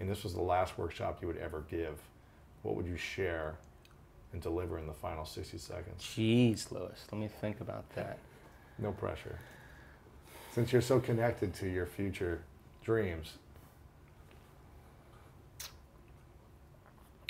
[0.00, 1.98] And this was the last workshop you would ever give.
[2.62, 3.56] What would you share
[4.32, 6.02] and deliver in the final 60 seconds?
[6.02, 8.18] Jeez, Lewis, let me think about that.
[8.78, 9.38] No pressure.
[10.52, 12.42] Since you're so connected to your future
[12.82, 13.34] dreams,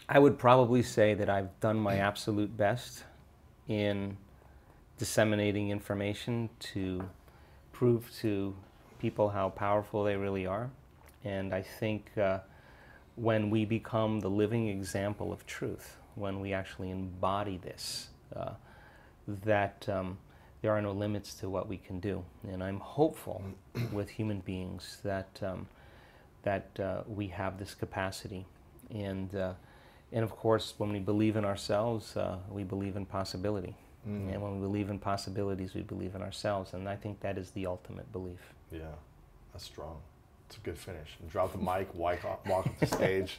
[0.09, 3.05] I would probably say that I've done my absolute best
[3.69, 4.17] in
[4.99, 7.09] disseminating information to
[7.73, 8.55] prove to
[8.99, 10.71] people how powerful they really are.
[11.25, 12.41] And I think uh,
[13.17, 18.53] when we become the living example of truth, when we actually embody this, uh,
[19.27, 20.19] that um,
[20.63, 22.25] there are no limits to what we can do.
[22.51, 23.43] And I'm hopeful
[23.93, 25.67] with human beings that, um,
[26.43, 28.47] that uh, we have this capacity.
[28.91, 29.53] And, uh,
[30.13, 33.77] and of course, when we believe in ourselves, uh, we believe in possibility.
[34.07, 36.75] And when we believe in possibilities, we believe in ourselves.
[36.75, 38.53] And I think that is the ultimate belief.
[38.71, 38.81] yeah,
[39.53, 40.03] that's strong.
[40.47, 41.17] It's a good finish.
[41.21, 43.39] And drop the mic, walk off, walk off the stage.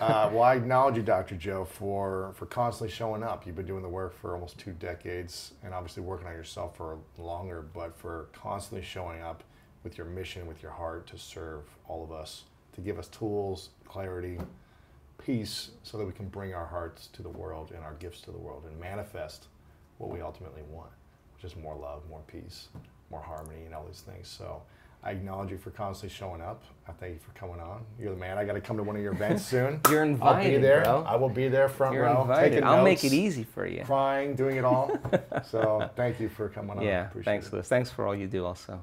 [0.00, 1.36] Uh, well, I acknowledge you, Dr.
[1.36, 3.46] Joe, for, for constantly showing up.
[3.46, 6.98] You've been doing the work for almost two decades and obviously working on yourself for
[7.18, 9.42] longer, but for constantly showing up
[9.82, 12.44] with your mission, with your heart to serve all of us,
[12.74, 14.38] to give us tools, clarity,
[15.18, 18.30] peace, so that we can bring our hearts to the world and our gifts to
[18.30, 19.46] the world and manifest
[19.98, 20.90] what we ultimately want,
[21.34, 22.68] which is more love, more peace,
[23.10, 24.28] more harmony, and all these things.
[24.28, 24.62] So
[25.02, 26.62] I acknowledge you for constantly showing up.
[26.86, 27.84] I thank you for coming on.
[27.98, 28.36] You're the man.
[28.36, 29.80] I got to come to one of your events soon.
[29.88, 30.46] You're invited.
[30.46, 30.82] I'll be there.
[30.82, 31.04] bro.
[31.06, 32.22] I will be there front You're row.
[32.22, 32.50] invited.
[32.50, 33.82] taking I'll make it easy for you.
[33.84, 34.90] Crying, doing it all.
[35.50, 36.82] so thank you for coming on.
[36.84, 37.52] Yeah, Appreciate thanks.
[37.52, 37.68] Lewis.
[37.68, 38.82] Thanks for all you do also.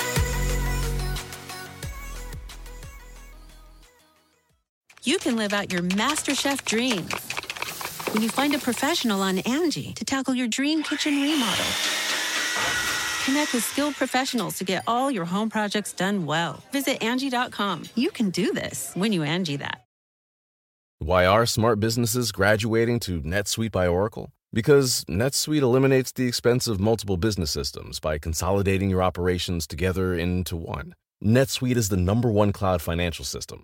[5.03, 7.11] You can live out your MasterChef dreams
[8.13, 11.65] when you find a professional on Angie to tackle your dream kitchen remodel.
[13.25, 16.63] Connect with skilled professionals to get all your home projects done well.
[16.71, 17.83] Visit Angie.com.
[17.95, 19.81] You can do this when you Angie that.
[20.99, 24.31] Why are smart businesses graduating to NetSuite by Oracle?
[24.53, 30.55] Because NetSuite eliminates the expense of multiple business systems by consolidating your operations together into
[30.55, 30.93] one.
[31.23, 33.63] NetSuite is the number one cloud financial system,